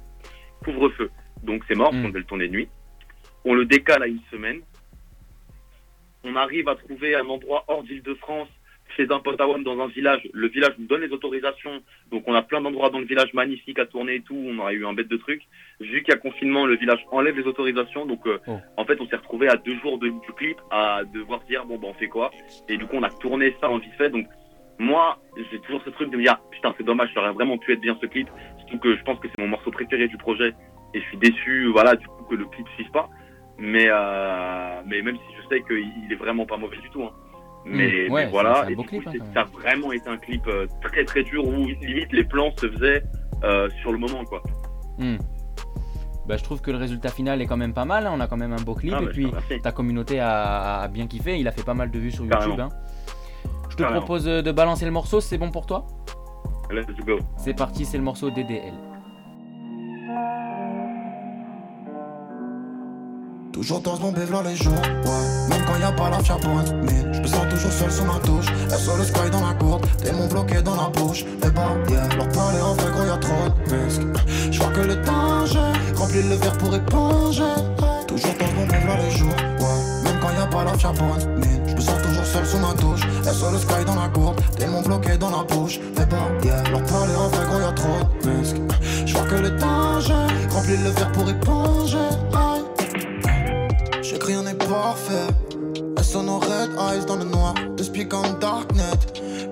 Couvre-feu. 0.63 1.09
Donc 1.43 1.63
c'est 1.67 1.75
mort, 1.75 1.91
Mm. 1.93 2.05
on 2.05 2.07
devait 2.09 2.19
le 2.19 2.25
tourner 2.25 2.47
de 2.47 2.53
nuit. 2.53 2.69
On 3.45 3.53
le 3.55 3.65
décale 3.65 4.03
à 4.03 4.07
une 4.07 4.21
semaine. 4.31 4.61
On 6.23 6.35
arrive 6.35 6.67
à 6.69 6.75
trouver 6.75 7.15
un 7.15 7.25
endroit 7.25 7.63
hors 7.67 7.83
d'Île-de-France, 7.83 8.47
chez 8.97 9.07
un 9.09 9.19
pote 9.19 9.39
à 9.39 9.47
Wam, 9.47 9.63
dans 9.63 9.79
un 9.79 9.87
village. 9.87 10.27
Le 10.33 10.47
village 10.47 10.73
nous 10.77 10.87
donne 10.87 11.01
les 11.01 11.11
autorisations. 11.11 11.81
Donc 12.11 12.23
on 12.27 12.33
a 12.33 12.41
plein 12.41 12.61
d'endroits 12.61 12.89
dans 12.89 12.99
le 12.99 13.05
village 13.05 13.33
magnifiques 13.33 13.79
à 13.79 13.85
tourner 13.85 14.15
et 14.15 14.21
tout. 14.21 14.35
On 14.35 14.57
aurait 14.59 14.73
eu 14.73 14.85
un 14.85 14.93
bête 14.93 15.07
de 15.07 15.17
trucs. 15.17 15.43
Vu 15.79 16.03
qu'il 16.03 16.13
y 16.13 16.17
a 16.17 16.19
confinement, 16.19 16.65
le 16.65 16.75
village 16.75 17.05
enlève 17.11 17.37
les 17.37 17.45
autorisations. 17.45 18.05
Donc 18.05 18.27
euh, 18.27 18.39
Oh. 18.47 18.57
en 18.77 18.85
fait, 18.85 18.99
on 18.99 19.07
s'est 19.07 19.15
retrouvé 19.15 19.47
à 19.47 19.55
deux 19.55 19.77
jours 19.79 19.97
de, 19.99 20.07
du 20.07 20.33
clip 20.35 20.57
à 20.71 21.01
devoir 21.13 21.41
se 21.41 21.47
dire 21.47 21.65
bon 21.65 21.77
ben 21.77 21.89
on 21.89 21.93
fait 21.93 22.07
quoi? 22.07 22.31
Et 22.67 22.77
du 22.77 22.85
coup, 22.85 22.95
on 22.95 23.03
a 23.03 23.09
tourné 23.09 23.55
ça 23.61 23.69
en 23.69 23.77
vite 23.77 23.93
fait. 23.97 24.09
Donc 24.09 24.27
moi, 24.79 25.19
j'ai 25.51 25.59
toujours 25.59 25.81
ce 25.85 25.89
truc 25.91 26.09
de 26.09 26.17
me 26.17 26.23
dire 26.23 26.39
putain 26.51 26.73
c'est 26.77 26.83
dommage, 26.83 27.09
ça 27.13 27.21
aurait 27.21 27.33
vraiment 27.33 27.57
pu 27.57 27.73
être 27.73 27.81
bien 27.81 27.97
ce 28.01 28.07
clip. 28.07 28.27
Surtout 28.59 28.79
que 28.79 28.95
je 28.95 29.03
pense 29.03 29.19
que 29.19 29.27
c'est 29.27 29.41
mon 29.41 29.47
morceau 29.47 29.71
préféré 29.71 30.07
du 30.07 30.17
projet. 30.17 30.53
Et 30.93 30.99
je 30.99 31.05
suis 31.05 31.17
déçu, 31.17 31.67
voilà, 31.71 31.95
du 31.95 32.05
coup 32.07 32.23
que 32.25 32.35
le 32.35 32.45
clip 32.45 32.67
suive 32.75 32.91
pas. 32.91 33.09
Mais 33.57 33.87
euh, 33.89 34.81
mais 34.85 35.01
même 35.01 35.15
si 35.17 35.35
je 35.37 35.47
sais 35.49 35.61
qu'il 35.63 36.11
est 36.11 36.15
vraiment 36.15 36.45
pas 36.45 36.57
mauvais 36.57 36.77
du 36.77 36.89
tout. 36.89 37.03
Hein. 37.03 37.11
Mais, 37.65 38.07
Mm, 38.09 38.11
ouais, 38.11 38.25
mais 38.25 38.31
voilà, 38.31 38.53
c'est 38.55 38.59
un 38.61 38.69
et 38.69 38.75
du 38.75 38.85
coup, 38.87 38.95
hein, 39.05 39.11
ça 39.33 39.41
a 39.41 39.43
vraiment 39.43 39.91
été 39.91 40.09
un 40.09 40.17
clip 40.17 40.45
euh, 40.47 40.65
très 40.81 41.05
très 41.05 41.23
dur 41.23 41.45
où 41.47 41.67
limite 41.67 42.11
les 42.11 42.23
plans 42.23 42.51
se 42.57 42.69
faisaient 42.69 43.03
euh, 43.43 43.69
sur 43.81 43.91
le 43.91 43.97
moment 43.99 44.23
quoi. 44.25 44.41
Hmm. 44.97 45.17
Bah, 46.27 46.37
je 46.37 46.43
trouve 46.43 46.61
que 46.61 46.71
le 46.71 46.77
résultat 46.77 47.09
final 47.09 47.41
est 47.41 47.45
quand 47.45 47.57
même 47.57 47.73
pas 47.73 47.85
mal. 47.85 48.05
hein. 48.07 48.11
On 48.15 48.19
a 48.19 48.27
quand 48.27 48.37
même 48.37 48.53
un 48.53 48.61
beau 48.61 48.73
clip 48.75 48.93
Ah, 48.95 49.01
et 49.01 49.05
bah, 49.05 49.11
puis 49.47 49.61
ta 49.61 49.71
communauté 49.71 50.19
a, 50.19 50.81
a 50.81 50.87
bien 50.87 51.07
kiffé. 51.07 51.37
Il 51.39 51.47
a 51.47 51.51
fait 51.51 51.63
pas 51.63 51.73
mal 51.73 51.89
de 51.91 51.99
vues 51.99 52.11
sur 52.11 52.25
YouTube. 52.25 52.59
Hein. 52.59 52.69
Je 53.69 53.75
te 53.75 53.81
Carrément. 53.81 53.99
propose 54.01 54.27
euh, 54.27 54.41
de 54.41 54.51
balancer 54.51 54.85
le 54.85 54.91
morceau. 54.91 55.19
C'est 55.21 55.37
bon 55.39 55.49
pour 55.51 55.65
toi? 55.65 55.85
Let's 56.71 56.85
go. 57.05 57.19
C'est 57.37 57.55
parti, 57.55 57.85
c'est 57.85 57.97
le 57.97 58.03
morceau 58.03 58.29
DDL. 58.29 58.73
Toujours 63.61 63.81
dans 63.81 63.99
mon 63.99 64.11
bévla 64.11 64.41
les 64.41 64.55
jours. 64.55 64.73
Même 64.73 65.61
quand 65.67 65.77
y 65.79 65.83
a 65.83 65.91
pas 65.91 66.09
la 66.09 66.17
fiaponne, 66.17 66.81
mais 66.81 67.13
je 67.13 67.19
me 67.21 67.27
sens 67.27 67.47
toujours 67.47 67.71
seul 67.71 67.91
sous 67.91 68.05
ma 68.05 68.15
touche. 68.15 68.47
SO 68.69 68.97
le 68.97 69.03
sky 69.03 69.29
dans 69.31 69.45
la 69.47 69.53
courte, 69.53 69.85
des 70.01 70.11
mots 70.13 70.27
bloqués 70.27 70.63
dans 70.63 70.75
la 70.75 70.89
bouche. 70.89 71.23
Les 71.43 71.51
barrières, 71.51 72.09
leur 72.17 72.27
parler 72.29 72.59
en 72.59 72.73
vrai 72.73 72.91
gros 72.91 73.05
y'a 73.05 73.17
trop 73.17 73.49
de 73.69 73.85
risques. 73.85 74.01
Je 74.51 74.57
vois 74.57 74.71
que 74.71 74.79
le 74.79 74.95
danger 74.95 75.59
remplit 75.95 76.23
le 76.23 76.35
verre 76.37 76.57
pour 76.57 76.73
éponger. 76.73 77.53
Toujours 78.07 78.33
dans 78.39 78.51
mon 78.59 78.65
bévla 78.65 78.97
les 78.97 79.11
jours, 79.11 79.29
ouais. 79.29 80.05
Même 80.05 80.19
quand 80.19 80.31
y 80.31 80.41
a 80.41 80.47
pas 80.47 80.63
la 80.63 80.73
fiaponne, 80.75 81.37
mais 81.37 81.69
je 81.69 81.75
me 81.75 81.81
sens 81.81 82.01
toujours 82.01 82.25
seul 82.25 82.45
sous 82.47 82.57
ma 82.57 82.73
touche. 82.73 83.01
SO 83.31 83.51
le 83.51 83.59
sky 83.59 83.85
dans 83.85 84.01
la 84.01 84.09
courte, 84.09 84.41
des 84.57 84.65
mots 84.65 84.81
bloqués 84.81 85.19
dans 85.19 85.29
la 85.29 85.43
bouche. 85.43 85.79
Les 85.99 86.05
barrières, 86.07 86.63
leur 86.71 86.83
parler 86.85 87.13
en 87.13 87.27
vrai 87.27 87.61
y'a 87.61 87.71
trop 87.73 87.99
de 88.23 88.39
risques. 88.39 88.55
Je 89.05 89.13
que 89.13 89.35
le 89.35 89.51
danger 89.51 90.13
remplit 90.49 90.77
le 90.77 90.89
verre 90.89 91.11
pour 91.11 91.29
éponger. 91.29 92.40
N'est 94.71 94.77
parfait. 94.77 95.27
Elles 95.97 96.03
sont 96.03 96.23
nos 96.23 96.39
red 96.39 96.69
eyes 96.79 97.05
dans 97.05 97.17
le 97.17 97.25
noir. 97.25 97.53
De 97.75 97.83
speak 97.83 98.13
en 98.13 98.21
darknet? 98.39 98.83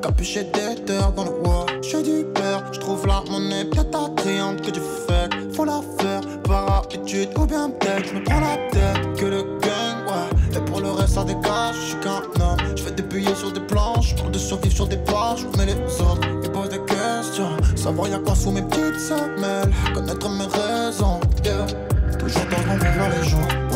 Capuché 0.01 0.43
d'éther 0.45 1.11
dans 1.13 1.25
le 1.25 1.31
war. 1.43 1.65
J'ai 1.81 2.01
du 2.01 2.23
père, 2.33 2.63
j'trouve 2.71 3.05
la 3.05 3.21
monnaie 3.29 3.65
bien 3.65 3.81
attrayante 3.81 4.61
que 4.61 4.71
tu 4.71 4.79
fais? 4.79 5.29
Faut 5.53 5.65
la 5.65 5.81
faire 5.97 6.21
par 6.43 6.83
habitude 6.83 7.29
ou 7.37 7.45
bien 7.45 7.69
peut-être. 7.69 8.07
J'me 8.07 8.23
prends 8.23 8.39
la 8.39 8.55
tête 8.71 9.19
que 9.19 9.25
le 9.25 9.41
gang, 9.59 9.97
ouais. 10.07 10.57
Et 10.57 10.61
pour 10.61 10.79
le 10.79 10.91
reste, 10.91 11.15
ça 11.15 11.25
dégage. 11.25 11.75
J'suis 11.75 11.99
qu'un 11.99 12.41
homme. 12.41 12.57
J'fais 12.77 12.91
des 12.91 13.03
billets 13.03 13.35
sur 13.35 13.51
des 13.51 13.59
planches. 13.59 14.15
Pour 14.15 14.29
de 14.29 14.39
survivre 14.39 14.75
sur 14.75 14.87
des 14.87 14.97
plages. 14.97 15.45
Mais 15.57 15.65
les 15.65 16.01
autres, 16.01 16.27
ils 16.43 16.49
posent 16.49 16.69
des 16.69 16.79
questions. 16.85 17.57
Savoir 17.75 18.07
y'a 18.07 18.19
quoi 18.19 18.35
sous 18.35 18.51
mes 18.51 18.61
petites 18.61 19.01
semelles. 19.01 19.69
Connaître 19.93 20.29
mes 20.29 20.45
raisons, 20.45 21.19
yeah. 21.43 21.65
Toujours 22.17 22.41
dans 22.51 22.67
mon 22.67 22.77
les. 22.77 23.37
Même 23.37 23.68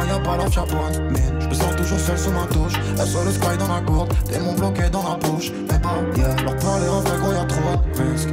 quand 0.00 0.06
y 0.06 0.16
a 0.16 0.18
pas 0.18 0.36
la 0.36 0.50
fiaponne, 0.50 1.10
mine. 1.10 1.34
Je 1.40 1.48
me 1.48 1.54
sens 1.54 1.76
toujours 1.76 1.98
seul 1.98 2.18
sous 2.18 2.30
ma 2.30 2.46
touche. 2.46 2.74
Elle 2.98 3.06
sur 3.06 3.24
le 3.24 3.30
sky 3.30 3.56
dans 3.58 3.68
la 3.68 3.80
courte, 3.80 4.12
des 4.28 4.38
mots 4.38 4.54
bloqués 4.54 4.88
dans 4.90 5.02
la 5.02 5.16
bouche. 5.16 5.52
Mais 5.70 5.78
pas, 5.78 5.96
yeah. 6.16 6.34
Leur 6.42 6.56
parler 6.56 6.88
en 6.88 7.00
vrai 7.00 7.18
gros 7.18 7.32
y'a 7.32 7.44
trop 7.44 7.76
de 7.76 8.12
risques. 8.12 8.28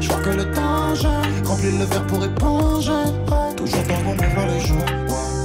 Je 0.00 0.08
vois 0.08 0.20
que 0.20 0.30
le 0.30 0.44
danger 0.44 1.08
remplit 1.44 1.78
le 1.78 1.84
verre 1.84 2.06
pour 2.06 2.24
éponger. 2.24 2.90
ouais. 2.90 3.54
Toujours 3.56 3.82
dans 3.88 4.02
mon 4.04 4.12
vivre 4.12 4.46
les 4.52 4.66
jours. 4.66 4.86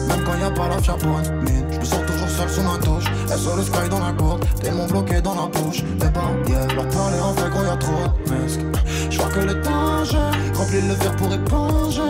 Même 0.07 0.23
quand 0.25 0.37
y 0.39 0.43
a 0.43 0.51
pas 0.51 0.67
la 0.67 0.81
fiaponne, 0.81 1.43
mine. 1.43 1.65
Je 1.71 1.79
me 1.79 1.85
sens 1.85 2.05
toujours 2.07 2.29
seul 2.29 2.49
sous 2.49 2.61
ma 2.61 2.77
touche. 2.77 3.05
Elle 3.31 3.37
sur 3.37 3.55
le 3.55 3.63
sky 3.63 3.89
dans 3.89 3.99
la 3.99 4.13
courte, 4.13 4.43
des 4.61 4.71
mots 4.71 4.87
bloqués 4.87 5.21
dans 5.21 5.35
la 5.35 5.47
bouche. 5.47 5.83
Mais 5.99 6.09
pas, 6.09 6.31
yeah. 6.47 6.65
Leur 6.75 6.87
parler 6.89 7.19
en 7.19 7.33
vrai 7.33 7.49
gros 7.49 7.63
y'a 7.63 7.77
trop 7.77 7.91
de 8.25 8.43
risques. 8.43 8.61
Je 9.09 9.17
vois 9.17 9.29
que 9.29 9.39
le 9.41 9.53
danger 9.55 10.17
remplit 10.55 10.81
le 10.81 10.93
verre 10.93 11.15
pour 11.17 11.31
éponger. 11.31 12.01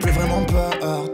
Plus 0.00 0.12
vraiment 0.12 0.44
peur 0.44 1.11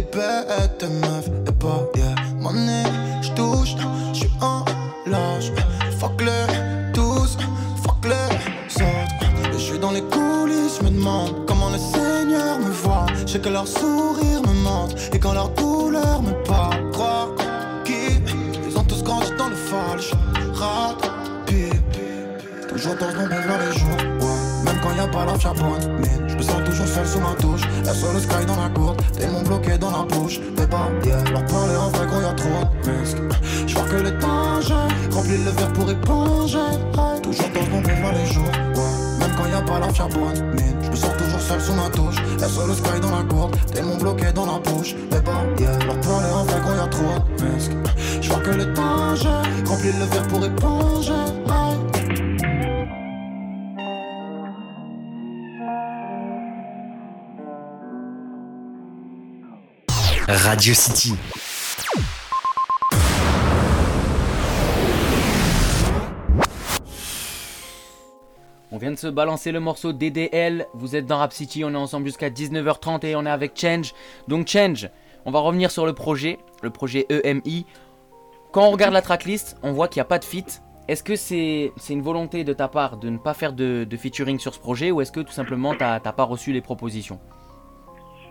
Des 0.00 0.06
bêtes 0.16 0.80
de 0.80 0.86
meuf. 0.86 1.28
Et 1.46 1.52
pas, 1.52 1.82
yeah. 1.94 2.14
Money, 2.38 2.84
j'touche, 3.20 3.74
j'suis 4.14 4.30
en 4.40 4.64
lâche. 5.06 5.52
Fuck 5.98 6.22
les 6.22 6.92
tous, 6.94 7.36
fuck 7.82 8.02
les 8.04 8.82
autres. 8.82 9.58
J'suis 9.58 9.78
dans 9.78 9.90
les 9.90 10.00
coulisses, 10.00 10.78
j'me 10.80 10.88
demande 10.88 11.44
comment 11.46 11.68
le 11.68 11.76
Seigneur 11.76 12.58
me 12.60 12.70
voit. 12.70 13.04
J'sais 13.26 13.40
que 13.40 13.50
leur 13.50 13.68
sourire 13.68 14.40
me 14.40 14.64
porte. 14.64 14.96
Et 15.12 15.18
quand 15.18 15.34
leur 15.34 15.50
douleur 15.50 16.22
me 16.22 16.32
parle, 16.44 16.90
croire 16.92 17.28
qui 17.84 18.22
Ils 18.66 18.78
ont 18.78 18.84
tous 18.84 19.02
grandi 19.02 19.30
dans 19.36 19.48
le 19.48 19.56
falche. 19.56 20.12
Rapide. 20.54 21.74
Toujours 22.70 22.94
dans 22.94 23.12
mon 23.18 23.28
vers 23.28 23.58
les 23.58 23.78
jours. 23.78 23.99
Quand 25.12 25.24
la 25.24 25.52
bonne 25.54 25.92
mine. 25.98 26.28
Je 26.28 26.36
me 26.36 26.42
sens 26.42 26.64
toujours 26.64 26.86
seul 26.86 27.06
sous 27.06 27.20
ma 27.20 27.34
touche. 27.40 27.62
La 27.84 27.92
seule 27.92 28.20
sky 28.20 28.46
dans 28.46 28.56
la 28.56 28.68
courte. 28.68 29.00
Démons 29.18 29.42
bloqués 29.42 29.78
dans 29.78 29.90
la 29.90 30.04
bouche. 30.04 30.38
Des 30.56 30.62
yeah. 31.08 31.22
Leur 31.30 31.44
parler 31.46 31.76
en 31.76 31.88
vrai 31.88 32.06
gros 32.06 32.20
y'a 32.20 32.32
trop 32.32 32.48
de 32.84 33.00
risques. 33.00 33.16
Je 33.66 33.74
vois 33.74 33.84
que 33.84 33.96
le 33.96 34.10
danger 34.12 34.74
remplit 35.10 35.38
le 35.38 35.50
verre 35.50 35.72
pour 35.72 35.90
éponger. 35.90 36.58
Toujours 37.22 37.50
dans 37.54 37.70
mon 37.70 37.82
vers 37.82 38.12
les 38.12 38.26
jours. 38.32 38.52
Même 39.18 39.30
quand 39.36 39.46
y 39.46 39.54
a 39.54 39.62
pas 39.62 39.78
la 39.80 39.88
bonne 39.88 40.54
mine. 40.54 40.76
Je 40.82 40.90
me 40.90 40.96
sens 40.96 41.16
toujours 41.16 41.40
seul 41.40 41.60
sous 41.60 41.74
ma 41.74 41.90
touche. 41.90 42.16
La 42.38 42.48
seule 42.48 42.74
sky 42.74 43.00
dans 43.00 43.16
la 43.16 43.24
courte. 43.24 43.54
Démons 43.74 43.96
bloqués 43.96 44.32
dans 44.32 44.46
la 44.46 44.58
bouche. 44.58 44.94
Des 45.10 45.62
yeah. 45.62 45.78
Leur 45.86 46.00
parler 46.00 46.30
en 46.32 46.44
vrai 46.44 46.60
gros 46.60 46.74
y'a 46.74 46.86
trop 46.86 47.14
de 47.36 47.54
risques. 47.54 47.72
Je 48.20 48.28
vois 48.28 48.40
que 48.40 48.50
le 48.50 48.66
danger 48.66 49.28
remplit 49.66 49.92
le 49.92 50.04
verre 50.04 50.28
pour 50.28 50.44
éponger. 50.44 51.39
Radio 60.32 60.74
City. 60.74 61.12
On 68.70 68.78
vient 68.78 68.92
de 68.92 68.96
se 68.96 69.08
balancer 69.08 69.50
le 69.50 69.58
morceau 69.58 69.92
DDL. 69.92 70.68
Vous 70.72 70.94
êtes 70.94 71.06
dans 71.06 71.18
Rap 71.18 71.32
City, 71.32 71.64
on 71.64 71.72
est 71.72 71.76
ensemble 71.76 72.06
jusqu'à 72.06 72.30
19h30 72.30 73.04
et 73.06 73.16
on 73.16 73.26
est 73.26 73.30
avec 73.30 73.58
Change. 73.58 73.92
Donc 74.28 74.46
Change, 74.46 74.88
on 75.24 75.32
va 75.32 75.40
revenir 75.40 75.72
sur 75.72 75.84
le 75.84 75.94
projet, 75.94 76.38
le 76.62 76.70
projet 76.70 77.06
EMI. 77.10 77.66
Quand 78.52 78.68
on 78.68 78.70
regarde 78.70 78.92
la 78.92 79.02
tracklist, 79.02 79.56
on 79.64 79.72
voit 79.72 79.88
qu'il 79.88 79.98
n'y 79.98 80.02
a 80.02 80.04
pas 80.04 80.20
de 80.20 80.24
feat. 80.24 80.62
Est-ce 80.86 81.02
que 81.02 81.16
c'est 81.16 81.72
une 81.88 82.02
volonté 82.02 82.44
de 82.44 82.52
ta 82.52 82.68
part 82.68 82.98
de 82.98 83.10
ne 83.10 83.18
pas 83.18 83.34
faire 83.34 83.52
de, 83.52 83.84
featuring 83.98 84.38
sur 84.38 84.54
ce 84.54 84.60
projet 84.60 84.92
ou 84.92 85.00
est-ce 85.00 85.10
que 85.10 85.20
tout 85.20 85.32
simplement 85.32 85.72
tu 85.74 85.80
n'as 85.80 85.98
pas 85.98 86.24
reçu 86.24 86.52
les 86.52 86.60
propositions? 86.60 87.18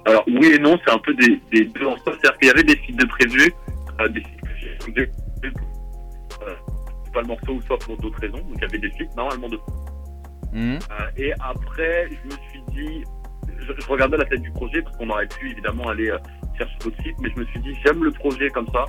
Alors 0.09 0.23
oui 0.27 0.53
et 0.55 0.59
non, 0.59 0.77
c'est 0.83 0.91
un 0.91 0.97
peu 0.99 1.13
des, 1.13 1.39
deux 1.51 1.85
en 1.85 1.97
soi. 1.97 2.13
C'est-à-dire 2.19 2.37
qu'il 2.37 2.47
y 2.47 2.51
avait 2.51 2.63
des 2.63 2.79
sites 2.85 2.99
de 2.99 3.05
prévus, 3.05 3.53
euh, 4.01 4.07
des 4.09 4.21
sites 4.21 4.39
j'ai 4.95 5.09
euh, 6.47 6.55
pas 7.13 7.21
le 7.21 7.27
morceau, 7.27 7.59
soit 7.67 7.77
pour 7.79 7.97
d'autres 7.97 8.19
raisons. 8.19 8.37
Donc 8.37 8.55
il 8.55 8.61
y 8.61 8.65
avait 8.65 8.79
des 8.79 8.91
sites 8.91 9.15
normalement 9.15 9.49
de. 9.49 9.57
Mmh. 10.53 10.75
Euh, 10.75 10.77
et 11.17 11.33
après, 11.39 12.09
je 12.09 12.27
me 12.27 12.31
suis 12.49 12.61
dit, 12.71 13.03
je, 13.57 13.87
regardais 13.87 14.17
la 14.17 14.25
tête 14.25 14.41
du 14.41 14.51
projet 14.51 14.81
parce 14.81 14.95
qu'on 14.97 15.09
aurait 15.09 15.27
pu 15.27 15.51
évidemment 15.51 15.89
aller 15.89 16.11
chercher 16.57 16.75
d'autres 16.83 17.03
sites, 17.03 17.15
mais 17.19 17.29
je 17.35 17.39
me 17.39 17.45
suis 17.45 17.59
dit, 17.59 17.75
j'aime 17.85 18.03
le 18.03 18.11
projet 18.11 18.49
comme 18.49 18.67
ça. 18.73 18.85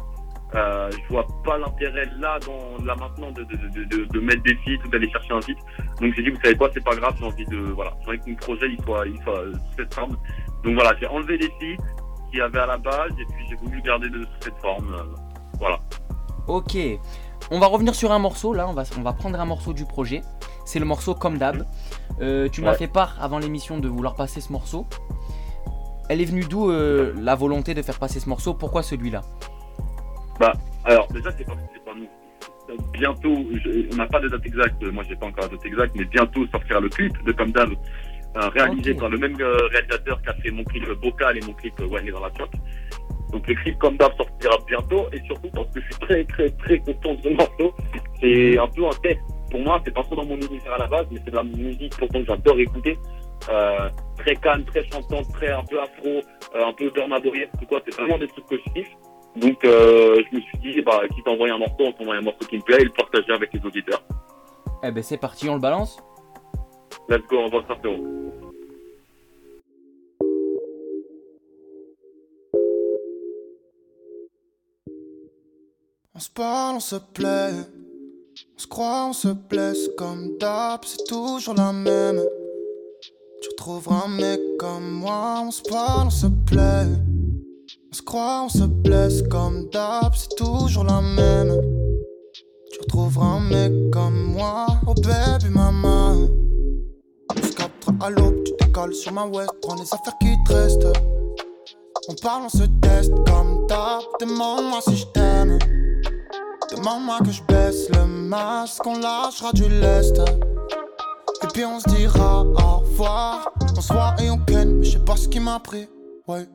Euh, 0.54 0.90
je 0.90 1.12
vois 1.12 1.26
pas 1.44 1.58
l'intérêt 1.58 2.08
là, 2.18 2.38
dans, 2.40 2.84
là 2.84 2.96
maintenant, 2.96 3.30
de, 3.30 3.44
de, 3.44 3.84
de, 3.84 4.04
de 4.04 4.20
mettre 4.20 4.42
des 4.42 4.58
sites 4.64 4.84
ou 4.84 4.88
d'aller 4.88 5.08
chercher 5.10 5.32
un 5.32 5.40
site. 5.42 5.58
Donc 6.00 6.12
j'ai 6.14 6.22
dit, 6.22 6.30
vous 6.30 6.40
savez 6.42 6.56
quoi, 6.56 6.70
c'est 6.74 6.82
pas 6.82 6.96
grave, 6.96 7.14
j'ai 7.18 7.24
envie 7.24 7.44
de, 7.44 7.56
voilà, 7.56 7.92
j'ai 8.02 8.08
envie 8.08 8.18
que 8.18 8.30
mon 8.30 8.36
projet 8.36 8.66
il 8.68 8.82
soit, 8.82 9.06
il 9.06 9.16
soit 9.22 9.94
forme. 9.94 10.16
Donc 10.64 10.74
voilà, 10.74 10.92
j'ai 11.00 11.06
enlevé 11.06 11.38
les 11.38 11.46
sites 11.60 11.80
qu'il 12.30 12.38
y 12.38 12.42
avait 12.42 12.58
à 12.58 12.66
la 12.66 12.76
base 12.76 13.10
et 13.18 13.24
puis 13.24 13.46
j'ai 13.48 13.56
voulu 13.56 13.80
garder 13.82 14.08
de 14.08 14.26
cette 14.40 14.56
forme. 14.58 14.94
Euh, 14.94 15.04
voilà. 15.58 15.78
Ok. 16.46 16.76
On 17.50 17.58
va 17.58 17.66
revenir 17.66 17.94
sur 17.94 18.12
un 18.12 18.18
morceau 18.18 18.52
là, 18.52 18.68
on 18.68 18.72
va, 18.72 18.84
on 18.98 19.02
va 19.02 19.12
prendre 19.12 19.40
un 19.40 19.44
morceau 19.44 19.72
du 19.72 19.84
projet. 19.84 20.22
C'est 20.64 20.78
le 20.78 20.84
morceau 20.84 21.14
Comme 21.14 21.38
d'hab. 21.38 21.66
Euh, 22.20 22.48
tu 22.48 22.60
m'as 22.60 22.74
fait 22.74 22.86
part 22.86 23.16
avant 23.20 23.38
l'émission 23.38 23.78
de 23.78 23.88
vouloir 23.88 24.14
passer 24.14 24.40
ce 24.40 24.52
morceau. 24.52 24.86
Elle 26.08 26.20
est 26.20 26.26
venue 26.26 26.44
d'où 26.44 26.70
euh, 26.70 27.14
la 27.20 27.34
volonté 27.34 27.74
de 27.74 27.82
faire 27.82 27.98
passer 27.98 28.20
ce 28.20 28.28
morceau? 28.28 28.54
Pourquoi 28.54 28.82
celui-là? 28.82 29.22
Bah, 30.38 30.52
alors 30.84 31.06
déjà, 31.12 31.30
c'est 31.36 31.44
pas, 31.44 31.54
pas 31.54 31.94
nous. 31.96 32.08
Bientôt, 32.92 33.34
on 33.92 33.96
n'a 33.96 34.06
pas 34.06 34.20
de 34.20 34.28
date 34.28 34.46
exacte, 34.46 34.82
moi 34.92 35.02
j'ai 35.08 35.16
pas 35.16 35.26
encore 35.26 35.44
la 35.44 35.48
date 35.48 35.66
exacte, 35.66 35.92
mais 35.96 36.04
bientôt 36.04 36.46
sortira 36.52 36.78
le 36.78 36.88
clip 36.88 37.12
de 37.24 37.32
Comme 37.32 37.50
d'hab, 37.50 37.70
euh, 38.36 38.48
réalisé 38.48 38.94
par 38.94 39.08
le 39.08 39.18
même 39.18 39.36
euh, 39.40 39.66
réalisateur 39.68 40.20
qui 40.22 40.28
a 40.28 40.34
fait 40.34 40.50
mon 40.50 40.64
clip 40.64 40.88
Bocal 41.02 41.36
et 41.36 41.40
mon 41.40 41.52
clip 41.52 41.78
One 41.80 42.10
dans 42.10 42.20
la 42.20 42.30
choc. 42.38 42.50
Donc 43.32 43.46
le 43.46 43.54
clip 43.54 43.78
Comme 43.78 43.96
d'hab 43.96 44.12
sortira 44.16 44.56
bientôt, 44.66 45.06
et 45.12 45.20
surtout 45.26 45.48
parce 45.54 45.68
que 45.68 45.80
je 45.80 45.86
suis 45.86 46.00
très 46.00 46.24
très 46.24 46.50
très 46.50 46.78
content 46.78 47.14
de 47.14 47.22
ce 47.22 47.28
morceau. 47.28 47.74
C'est 48.20 48.58
un 48.58 48.66
peu 48.68 48.86
un 48.86 49.00
test. 49.02 49.20
Pour 49.50 49.60
moi, 49.60 49.80
c'est 49.84 49.92
pas 49.92 50.02
trop 50.02 50.14
dans 50.14 50.24
mon 50.24 50.36
univers 50.36 50.74
à 50.74 50.78
la 50.78 50.86
base, 50.86 51.06
mais 51.10 51.20
c'est 51.24 51.30
de 51.30 51.36
la 51.36 51.42
musique 51.42 51.96
pourtant 51.98 52.20
que 52.20 52.26
j'adore 52.26 52.58
écouter. 52.60 52.96
Euh, 53.48 53.88
très 54.18 54.36
calme, 54.36 54.64
très 54.64 54.84
chantante, 54.90 55.26
très 55.32 55.50
un 55.50 55.64
peu 55.64 55.80
afro, 55.80 56.20
un 56.54 56.72
peu 56.72 56.90
Burma 56.90 57.20
tout 57.20 57.66
quoi. 57.66 57.80
C'est 57.84 57.94
vraiment 57.94 58.18
des 58.18 58.28
trucs 58.28 58.46
que 58.46 58.56
je 58.56 58.72
kiffe. 58.72 58.96
Donc 59.36 59.64
euh, 59.64 60.22
je 60.30 60.36
me 60.36 60.40
suis 60.42 60.58
dit, 60.58 60.82
bah, 60.82 61.00
quitte 61.14 61.26
à 61.26 61.30
envoyer 61.30 61.52
un 61.52 61.58
morceau, 61.58 61.76
on 61.80 61.92
t'envoie 61.92 62.16
un 62.16 62.20
morceau 62.20 62.46
qui 62.48 62.56
me 62.56 62.62
plaît 62.62 62.78
et 62.80 62.84
le 62.84 62.90
partager 62.90 63.32
avec 63.32 63.52
les 63.52 63.64
auditeurs. 63.64 64.02
Eh 64.82 64.90
ben 64.90 65.02
c'est 65.02 65.18
parti, 65.18 65.48
on 65.48 65.54
le 65.54 65.60
balance 65.60 65.98
On 67.12 67.48
va 67.48 67.58
On 76.14 76.20
se 76.20 76.30
parle, 76.30 76.76
on 76.76 76.80
se 76.80 76.94
plaît. 76.94 77.50
On 78.54 78.58
se 78.58 78.66
croit, 78.68 79.06
on 79.08 79.12
se 79.12 79.26
blesse 79.26 79.90
comme 79.98 80.38
d'hab, 80.38 80.84
c'est 80.84 81.02
toujours 81.08 81.54
la 81.54 81.72
même. 81.72 82.22
Tu 83.42 83.48
retrouveras 83.48 84.04
un 84.04 84.08
mec 84.08 84.40
comme 84.60 84.92
moi, 84.92 85.42
on 85.44 85.50
se 85.50 85.62
parle, 85.62 86.06
on 86.06 86.10
se 86.10 86.28
plaît. 86.46 86.86
On 87.90 87.92
se 87.92 88.02
croit, 88.02 88.42
on 88.44 88.48
se 88.48 88.64
blesse 88.64 89.22
comme 89.22 89.68
d'hab, 89.70 90.14
c'est 90.14 90.36
toujours 90.36 90.84
la 90.84 91.00
même. 91.00 91.60
Tu 92.72 92.78
retrouveras 92.82 93.26
un 93.26 93.40
mec 93.40 93.90
comme 93.90 94.32
moi, 94.32 94.66
oh 94.86 94.94
baby 94.94 95.52
maman. 95.52 96.39
À 98.02 98.08
l'aube, 98.08 98.42
tu 98.44 98.52
décolles 98.58 98.94
sur 98.94 99.12
ma 99.12 99.26
west, 99.26 99.50
prends 99.60 99.74
les 99.74 99.82
affaires 99.82 100.16
qui 100.20 100.34
te 100.46 100.52
restent. 100.54 100.86
On 102.08 102.14
parle, 102.14 102.44
on 102.44 102.48
se 102.48 102.64
teste 102.80 103.12
comme 103.26 103.66
d'hab, 103.66 104.02
demande-moi 104.18 104.80
si 104.80 104.96
je 104.96 105.06
t'aime. 105.06 105.58
Demande-moi 106.70 107.18
que 107.18 107.30
je 107.30 107.42
baisse 107.42 107.90
le 107.90 108.06
masque, 108.06 108.86
on 108.86 108.98
lâchera 108.98 109.52
du 109.52 109.68
lest. 109.68 110.16
Et 111.42 111.46
puis 111.52 111.64
on 111.66 111.78
se 111.78 111.90
dira 111.90 112.42
au 112.42 112.78
revoir, 112.78 113.52
on 113.76 113.80
se 113.82 113.92
voit 113.92 114.14
et 114.22 114.30
on 114.30 114.38
ken, 114.38 114.78
mais 114.78 114.84
je 114.84 114.92
sais 114.92 115.04
pas 115.04 115.16
ce 115.16 115.28
qui 115.28 115.40
m'a 115.40 115.58
pris, 115.60 115.86
ouais. 116.26 116.46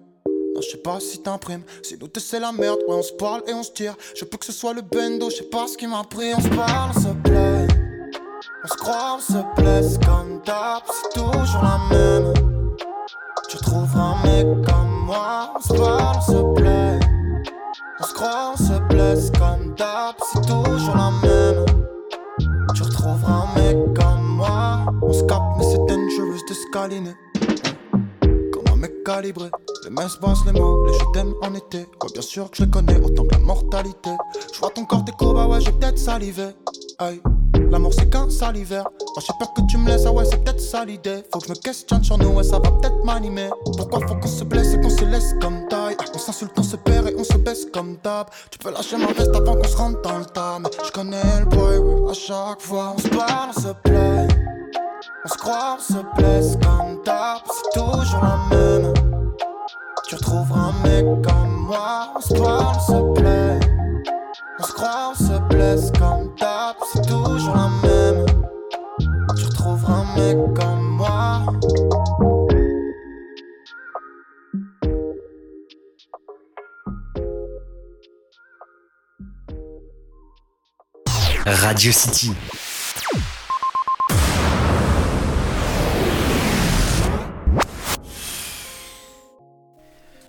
Non, 0.55 0.61
je 0.61 0.69
sais 0.69 0.77
pas 0.77 0.99
si 0.99 1.21
t'imprimes. 1.21 1.63
Si 1.83 1.95
nous 1.99 2.07
c'est 2.17 2.39
la 2.39 2.53
merde, 2.53 2.79
ouais, 2.87 2.95
on 2.95 3.03
se 3.03 3.13
parle 3.13 3.43
et 3.47 3.53
on 3.53 3.61
se 3.61 3.71
tire. 3.71 3.95
Je 4.15 4.25
peux 4.25 4.37
que 4.37 4.45
ce 4.45 4.51
soit 4.51 4.73
le 4.73 4.81
bendo, 4.81 5.29
je 5.29 5.35
sais 5.35 5.43
pas 5.43 5.67
ce 5.67 5.77
qui 5.77 5.85
m'a 5.85 6.03
pris. 6.05 6.33
On 6.33 6.41
se 6.41 6.47
parle, 6.47 6.91
on 6.95 6.99
se 6.99 7.13
plaît. 7.23 7.54
On 8.63 8.67
se 8.67 8.77
croit, 8.77 9.17
on 9.17 9.19
se 9.19 9.61
blesse 9.61 9.97
comme 10.05 10.41
d'hab, 10.45 10.83
c'est 10.87 11.19
toujours 11.19 11.63
la 11.63 11.79
même. 11.89 12.33
Tu 13.49 13.57
trouveras 13.57 13.99
un 13.99 14.23
mec 14.23 14.45
comme 14.67 15.05
moi. 15.05 15.53
On 15.55 15.61
se 15.61 15.73
parle, 15.73 16.17
on 16.17 16.21
se 16.21 16.59
plaît. 16.59 16.99
On 17.99 18.03
se 18.03 18.13
croit, 18.13 18.53
on 18.53 18.57
se 18.57 18.79
blesse 18.89 19.31
comme 19.31 19.73
d'hab, 19.75 20.15
c'est 20.31 20.41
toujours 20.41 20.95
la 20.95 21.11
même. 21.27 21.65
Tu 22.75 22.83
retrouveras 22.83 23.45
un 23.45 23.55
mec 23.55 23.77
comme 23.95 24.23
moi. 24.23 24.85
On 25.01 25.13
se 25.13 25.23
capte, 25.23 25.41
mais 25.57 25.63
c'est 25.63 25.85
dangerous 25.85 26.45
de 26.47 26.53
scaliner. 26.53 27.15
Comme 28.51 28.73
un 28.73 28.75
mec 28.75 29.03
calibré. 29.03 29.49
Les 29.85 29.89
mains 29.89 30.07
bassent 30.21 30.45
les 30.45 30.59
mots, 30.59 30.85
les 30.85 30.93
je 30.93 31.05
t'aime 31.13 31.33
en 31.41 31.53
été. 31.53 31.79
Ouais, 31.79 32.09
bien 32.13 32.21
sûr 32.21 32.49
que 32.49 32.57
je 32.57 32.63
les 32.63 32.69
connais 32.69 32.99
autant 32.99 33.23
que 33.23 33.33
la 33.33 33.39
mortalité. 33.39 34.11
Je 34.53 34.59
vois 34.59 34.71
ton 34.71 34.85
corps 34.85 35.03
déco, 35.03 35.33
bah 35.33 35.47
ouais, 35.47 35.61
j'ai 35.61 35.71
peut-être 35.71 35.97
salivé. 35.97 36.55
Aïe, 36.97 37.21
l'amour 37.71 37.93
c'est 37.93 38.09
qu'un 38.09 38.29
salivaire. 38.29 38.83
Moi 38.83 39.23
j'ai 39.25 39.33
peur 39.39 39.53
que 39.53 39.61
tu 39.69 39.77
me 39.77 39.87
laisses, 39.87 40.05
ah 40.05 40.11
ouais, 40.11 40.25
c'est 40.25 40.43
peut-être 40.43 40.61
ça 40.61 40.85
l'idée. 40.85 41.23
Faut 41.31 41.39
que 41.39 41.47
je 41.47 41.51
me 41.51 41.55
questionne 41.55 42.03
sur 42.03 42.17
nous, 42.17 42.29
ouais, 42.29 42.43
ça 42.43 42.59
va 42.59 42.71
peut-être 42.71 43.03
m'animer. 43.03 43.49
Pourquoi 43.77 43.99
faut 44.07 44.15
qu'on 44.15 44.27
se 44.27 44.43
blesse 44.43 44.73
et 44.73 44.81
qu'on 44.81 44.89
se 44.89 45.05
laisse 45.05 45.33
comme 45.41 45.67
taille? 45.67 45.95
On 46.13 46.17
s'insulte, 46.17 46.53
on 46.57 46.63
se 46.63 46.75
perd 46.75 47.07
et 47.07 47.15
on 47.17 47.23
se 47.23 47.37
baisse 47.37 47.65
comme 47.73 47.97
d'hab. 48.03 48.27
Tu 48.51 48.59
peux 48.59 48.71
lâcher 48.71 48.97
ma 48.97 49.11
veste 49.13 49.35
avant 49.35 49.55
qu'on 49.55 49.67
se 49.67 49.77
rentre 49.77 50.01
dans 50.01 50.17
le 50.19 50.25
tas. 50.25 50.59
Mais 50.59 50.69
je 50.85 50.91
connais 50.91 51.39
le 51.39 51.45
boy, 51.45 51.77
ouais, 51.77 52.11
à 52.11 52.13
chaque 52.13 52.61
fois 52.61 52.93
on 52.95 52.99
se 52.99 53.07
parle, 53.09 53.49
on 53.55 53.61
se 53.61 53.73
plaît. 53.83 54.27
On 55.25 55.27
se 55.27 55.37
croit, 55.37 55.77
on 55.77 55.81
se 55.81 55.99
blesse 56.17 56.57
comme 56.61 57.01
d'hab, 57.03 57.39
c'est 57.47 57.79
toujours 57.79 58.21
la 58.21 58.55
même. 58.55 58.93
Tu 60.07 60.15
retrouveras 60.15 60.69
un 60.69 60.87
mec 60.87 61.03
comme 61.23 61.65
moi, 61.67 62.13
on 62.15 62.21
se 62.21 62.33
parle, 62.33 62.75
on 62.75 62.79
se 62.79 63.19
plaît. 63.19 63.59
Se 64.65 64.73
croit, 64.73 65.11
on 65.11 65.15
se 65.15 65.39
blesse 65.49 65.91
comme 65.99 66.33
d'hab, 66.39 66.75
c'est 66.91 67.07
toujours 67.07 67.55
la 67.55 67.69
même. 67.87 68.25
Tu 69.37 69.45
retrouveras 69.45 69.93
un 69.93 70.15
mec 70.15 70.37
comme 70.55 70.81
moi. 70.97 71.41
Radio 81.45 81.91
City. 81.91 82.31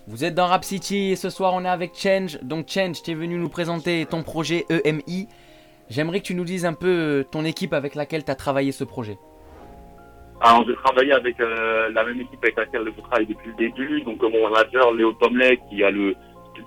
Vous 0.09 0.25
êtes 0.25 0.35
dans 0.35 0.47
Rap 0.47 0.64
City 0.64 1.11
et 1.12 1.16
ce 1.16 1.31
soir 1.31 1.53
on 1.55 1.64
est 1.64 1.69
avec 1.69 1.95
Change. 1.97 2.38
Donc 2.42 2.69
Change, 2.69 3.03
tu 3.03 3.11
es 3.11 3.14
venu 3.14 3.38
nous 3.38 3.49
présenter 3.49 4.07
ton 4.07 4.23
projet 4.23 4.64
EMI. 4.71 5.29
J'aimerais 5.90 6.21
que 6.21 6.27
tu 6.27 6.35
nous 6.35 6.45
dises 6.45 6.64
un 6.64 6.75
peu 6.75 6.88
euh, 6.88 7.25
ton 7.25 7.45
équipe 7.45 7.73
avec 7.73 7.95
laquelle 7.95 8.25
tu 8.25 8.31
as 8.31 8.35
travaillé 8.35 8.73
ce 8.73 8.85
projet. 8.85 9.19
Alors, 10.40 10.64
j'ai 10.66 10.75
travaillé 10.75 11.12
avec 11.12 11.40
euh, 11.40 11.88
la 11.92 12.05
même 12.05 12.21
équipe 12.21 12.38
avec 12.42 12.57
laquelle 12.57 12.83
je 12.95 13.01
travaille 13.03 13.27
depuis 13.27 13.49
le 13.51 13.55
début. 13.57 14.03
Donc, 14.03 14.23
euh, 14.23 14.29
mon 14.29 14.51
manager, 14.51 14.92
Léo 14.92 15.12
Tomley, 15.12 15.59
qui 15.71 15.83
a 15.83 15.90
le, 15.90 16.14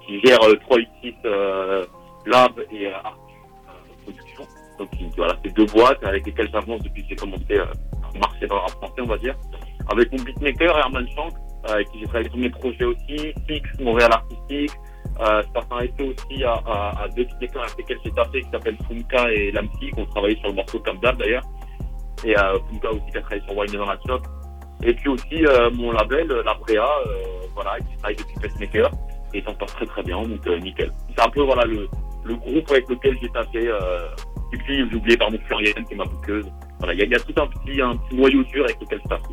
qui 0.08 0.20
gère 0.22 0.40
euh, 0.44 0.56
3x6 0.56 1.86
Lab 2.26 2.52
et 2.72 2.88
Art 2.92 3.18
Production. 4.04 4.44
Donc, 4.80 4.90
il- 5.00 5.12
voilà, 5.18 5.36
c'est 5.44 5.54
deux 5.54 5.66
boîtes 5.66 6.04
avec 6.04 6.26
lesquelles 6.26 6.50
j'avance 6.52 6.82
depuis 6.82 7.04
que 7.04 7.10
j'ai 7.10 7.16
commencé 7.18 7.58
à 7.60 8.18
marcher 8.18 8.48
dans 8.48 8.56
le 8.64 8.70
français, 8.70 9.02
on 9.02 9.06
va 9.06 9.18
dire. 9.18 9.36
Avec 9.92 10.12
mon 10.14 10.24
beatmaker, 10.24 10.78
Herman 10.78 11.08
Shank, 11.16 11.34
avec 11.66 11.90
qui 11.90 12.00
j'ai 12.00 12.06
travaillé 12.06 12.30
sur 12.30 12.38
mes 12.40 12.50
projets 12.50 12.86
aussi. 12.86 13.34
Fix, 13.48 13.68
Montréal 13.80 14.12
Artistique. 14.12 14.72
Euh, 15.22 15.44
s'est 15.44 15.66
arrêté 15.70 16.04
aussi 16.04 16.44
à, 16.46 16.54
à, 16.66 17.04
à 17.04 17.08
deux 17.10 17.26
beatmakers 17.26 17.64
avec 17.64 17.78
lesquels 17.80 17.98
j'ai 18.06 18.12
tapé, 18.12 18.42
qui 18.42 18.50
s'appellent 18.52 18.78
Funka 18.88 19.32
et 19.32 19.52
Lamsi, 19.52 19.92
qui 19.92 20.00
ont 20.00 20.06
travaillé 20.06 20.38
sur 20.38 20.48
le 20.48 20.56
morceau 20.56 20.80
comme 20.80 20.98
d'hab 21.00 21.18
d'ailleurs 21.18 21.44
et 22.24 22.38
euh, 22.38 22.58
Funka 22.70 22.92
aussi 22.92 23.12
qui 23.12 23.18
a 23.18 23.22
travaillé 23.22 23.42
sur 23.46 23.58
Wine 23.58 23.72
dans 23.74 23.86
la 23.86 24.00
Shop. 24.08 24.22
Et 24.82 24.94
puis 24.94 25.10
aussi 25.10 25.46
euh, 25.46 25.70
mon 25.72 25.92
label, 25.92 26.32
euh, 26.32 26.44
La 26.44 26.54
Brea, 26.54 26.78
euh, 26.78 27.14
voilà, 27.54 27.78
qui 27.80 27.98
travaille 27.98 28.16
depuis 28.16 28.36
Pacemaker 28.42 28.90
et 29.34 29.42
ça 29.42 29.52
se 29.52 29.58
passe 29.58 29.76
très 29.76 29.86
très 29.86 30.04
bien, 30.04 30.22
donc 30.22 30.48
euh, 30.48 30.58
nickel. 30.60 30.92
C'est 31.16 31.26
un 31.26 31.30
peu 31.30 31.42
voilà 31.42 31.66
le, 31.66 31.90
le 32.24 32.36
groupe 32.36 32.72
avec 32.72 32.88
lequel 32.90 33.18
j'ai 33.22 33.30
tapé. 33.30 33.68
Euh, 33.68 34.08
et 34.54 34.58
puis 34.58 34.90
j'ai 34.90 34.96
oublié 34.96 35.18
par 35.18 35.32
mon 35.32 35.40
Florian 35.40 35.74
qui 35.86 35.94
est 35.94 35.98
ma 35.98 36.06
bouqueuse. 36.06 36.46
Voilà, 36.80 36.94
il 36.94 37.04
y, 37.04 37.10
y 37.10 37.16
a 37.16 37.20
tout 37.20 37.34
un 37.42 37.48
petit, 37.48 37.82
un 37.82 37.98
petit 37.98 38.16
noyau 38.16 38.44
dur 38.44 38.64
avec 38.64 38.80
lequel 38.80 39.02
je 39.04 39.10
tape. 39.10 39.28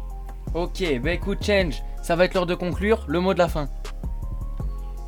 Ok, 0.55 1.01
bah 1.03 1.13
écoute 1.13 1.45
Change, 1.45 1.77
ça 2.07 2.15
va 2.15 2.25
être 2.25 2.35
l'heure 2.35 2.47
de 2.47 2.55
conclure. 2.55 3.05
Le 3.09 3.19
mot 3.19 3.35
de 3.35 3.39
la 3.39 3.49
fin. 3.49 3.69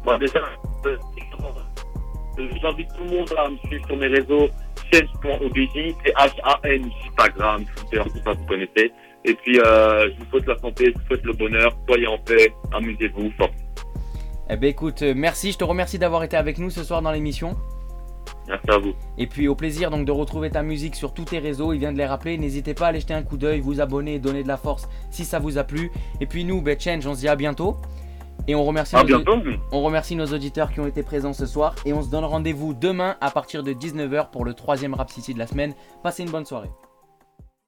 Bon, 0.04 0.18
déjà, 0.18 0.40
euh, 0.84 0.96
euh, 2.38 2.48
j'invite 2.60 2.88
tout 2.88 3.04
le 3.04 3.18
monde 3.18 3.34
à 3.38 3.48
me 3.48 3.56
suivre 3.68 3.86
sur 3.86 3.96
mes 3.96 4.08
réseaux, 4.08 4.48
change.obj, 4.92 5.94
c'est 6.04 6.12
H-A-N, 6.14 6.90
Instagram, 7.08 7.64
Twitter, 7.76 8.02
tout 8.02 8.18
ça, 8.24 8.32
vous 8.32 8.44
connaissez. 8.46 8.92
Et 9.24 9.34
puis, 9.34 9.60
euh, 9.60 10.10
je 10.10 10.18
vous 10.18 10.30
souhaite 10.30 10.46
la 10.48 10.58
santé, 10.58 10.86
je 10.86 11.00
vous 11.00 11.06
souhaite 11.06 11.24
le 11.24 11.34
bonheur, 11.34 11.72
soyez 11.86 12.08
en 12.08 12.18
paix, 12.18 12.52
amusez-vous. 12.72 13.30
Eh 14.50 14.56
ben 14.56 14.68
écoute, 14.68 15.02
merci, 15.02 15.52
je 15.52 15.58
te 15.58 15.64
remercie 15.64 16.00
d'avoir 16.00 16.24
été 16.24 16.36
avec 16.36 16.58
nous 16.58 16.70
ce 16.70 16.82
soir 16.82 17.00
dans 17.00 17.12
l'émission. 17.12 17.56
Merci 18.48 18.70
à 18.70 18.78
vous. 18.78 18.94
Et 19.18 19.26
puis 19.26 19.46
au 19.48 19.54
plaisir 19.54 19.90
donc 19.90 20.06
de 20.06 20.12
retrouver 20.12 20.50
ta 20.50 20.62
musique 20.62 20.94
sur 20.94 21.12
tous 21.12 21.24
tes 21.26 21.38
réseaux, 21.38 21.72
il 21.72 21.78
vient 21.78 21.92
de 21.92 21.98
les 21.98 22.06
rappeler, 22.06 22.38
n'hésitez 22.38 22.74
pas 22.74 22.86
à 22.86 22.88
aller 22.88 23.00
jeter 23.00 23.14
un 23.14 23.22
coup 23.22 23.36
d'œil, 23.36 23.60
vous 23.60 23.80
abonner 23.80 24.18
donner 24.18 24.42
de 24.42 24.48
la 24.48 24.56
force 24.56 24.88
si 25.10 25.24
ça 25.24 25.38
vous 25.38 25.58
a 25.58 25.64
plu. 25.64 25.90
Et 26.20 26.26
puis 26.26 26.44
nous, 26.44 26.62
ben, 26.62 26.78
Change, 26.78 27.06
on 27.06 27.14
se 27.14 27.20
dit 27.20 27.28
à 27.28 27.36
bientôt. 27.36 27.76
Et 28.46 28.54
on 28.54 28.64
remercie, 28.64 28.96
À 28.96 29.00
nos, 29.00 29.06
bientôt. 29.06 29.36
on 29.72 29.82
remercie 29.82 30.16
nos 30.16 30.26
auditeurs 30.26 30.72
qui 30.72 30.80
ont 30.80 30.86
été 30.86 31.02
présents 31.02 31.34
ce 31.34 31.44
soir. 31.44 31.74
Et 31.84 31.92
on 31.92 32.00
se 32.02 32.08
donne 32.10 32.24
rendez-vous 32.24 32.72
demain 32.72 33.16
à 33.20 33.30
partir 33.30 33.62
de 33.62 33.72
19h 33.74 34.30
pour 34.30 34.44
le 34.44 34.54
troisième 34.54 34.94
Rap 34.94 35.10
City 35.10 35.34
de 35.34 35.38
la 35.38 35.46
semaine. 35.46 35.74
Passez 36.02 36.22
une 36.22 36.30
bonne 36.30 36.46
soirée. 36.46 36.70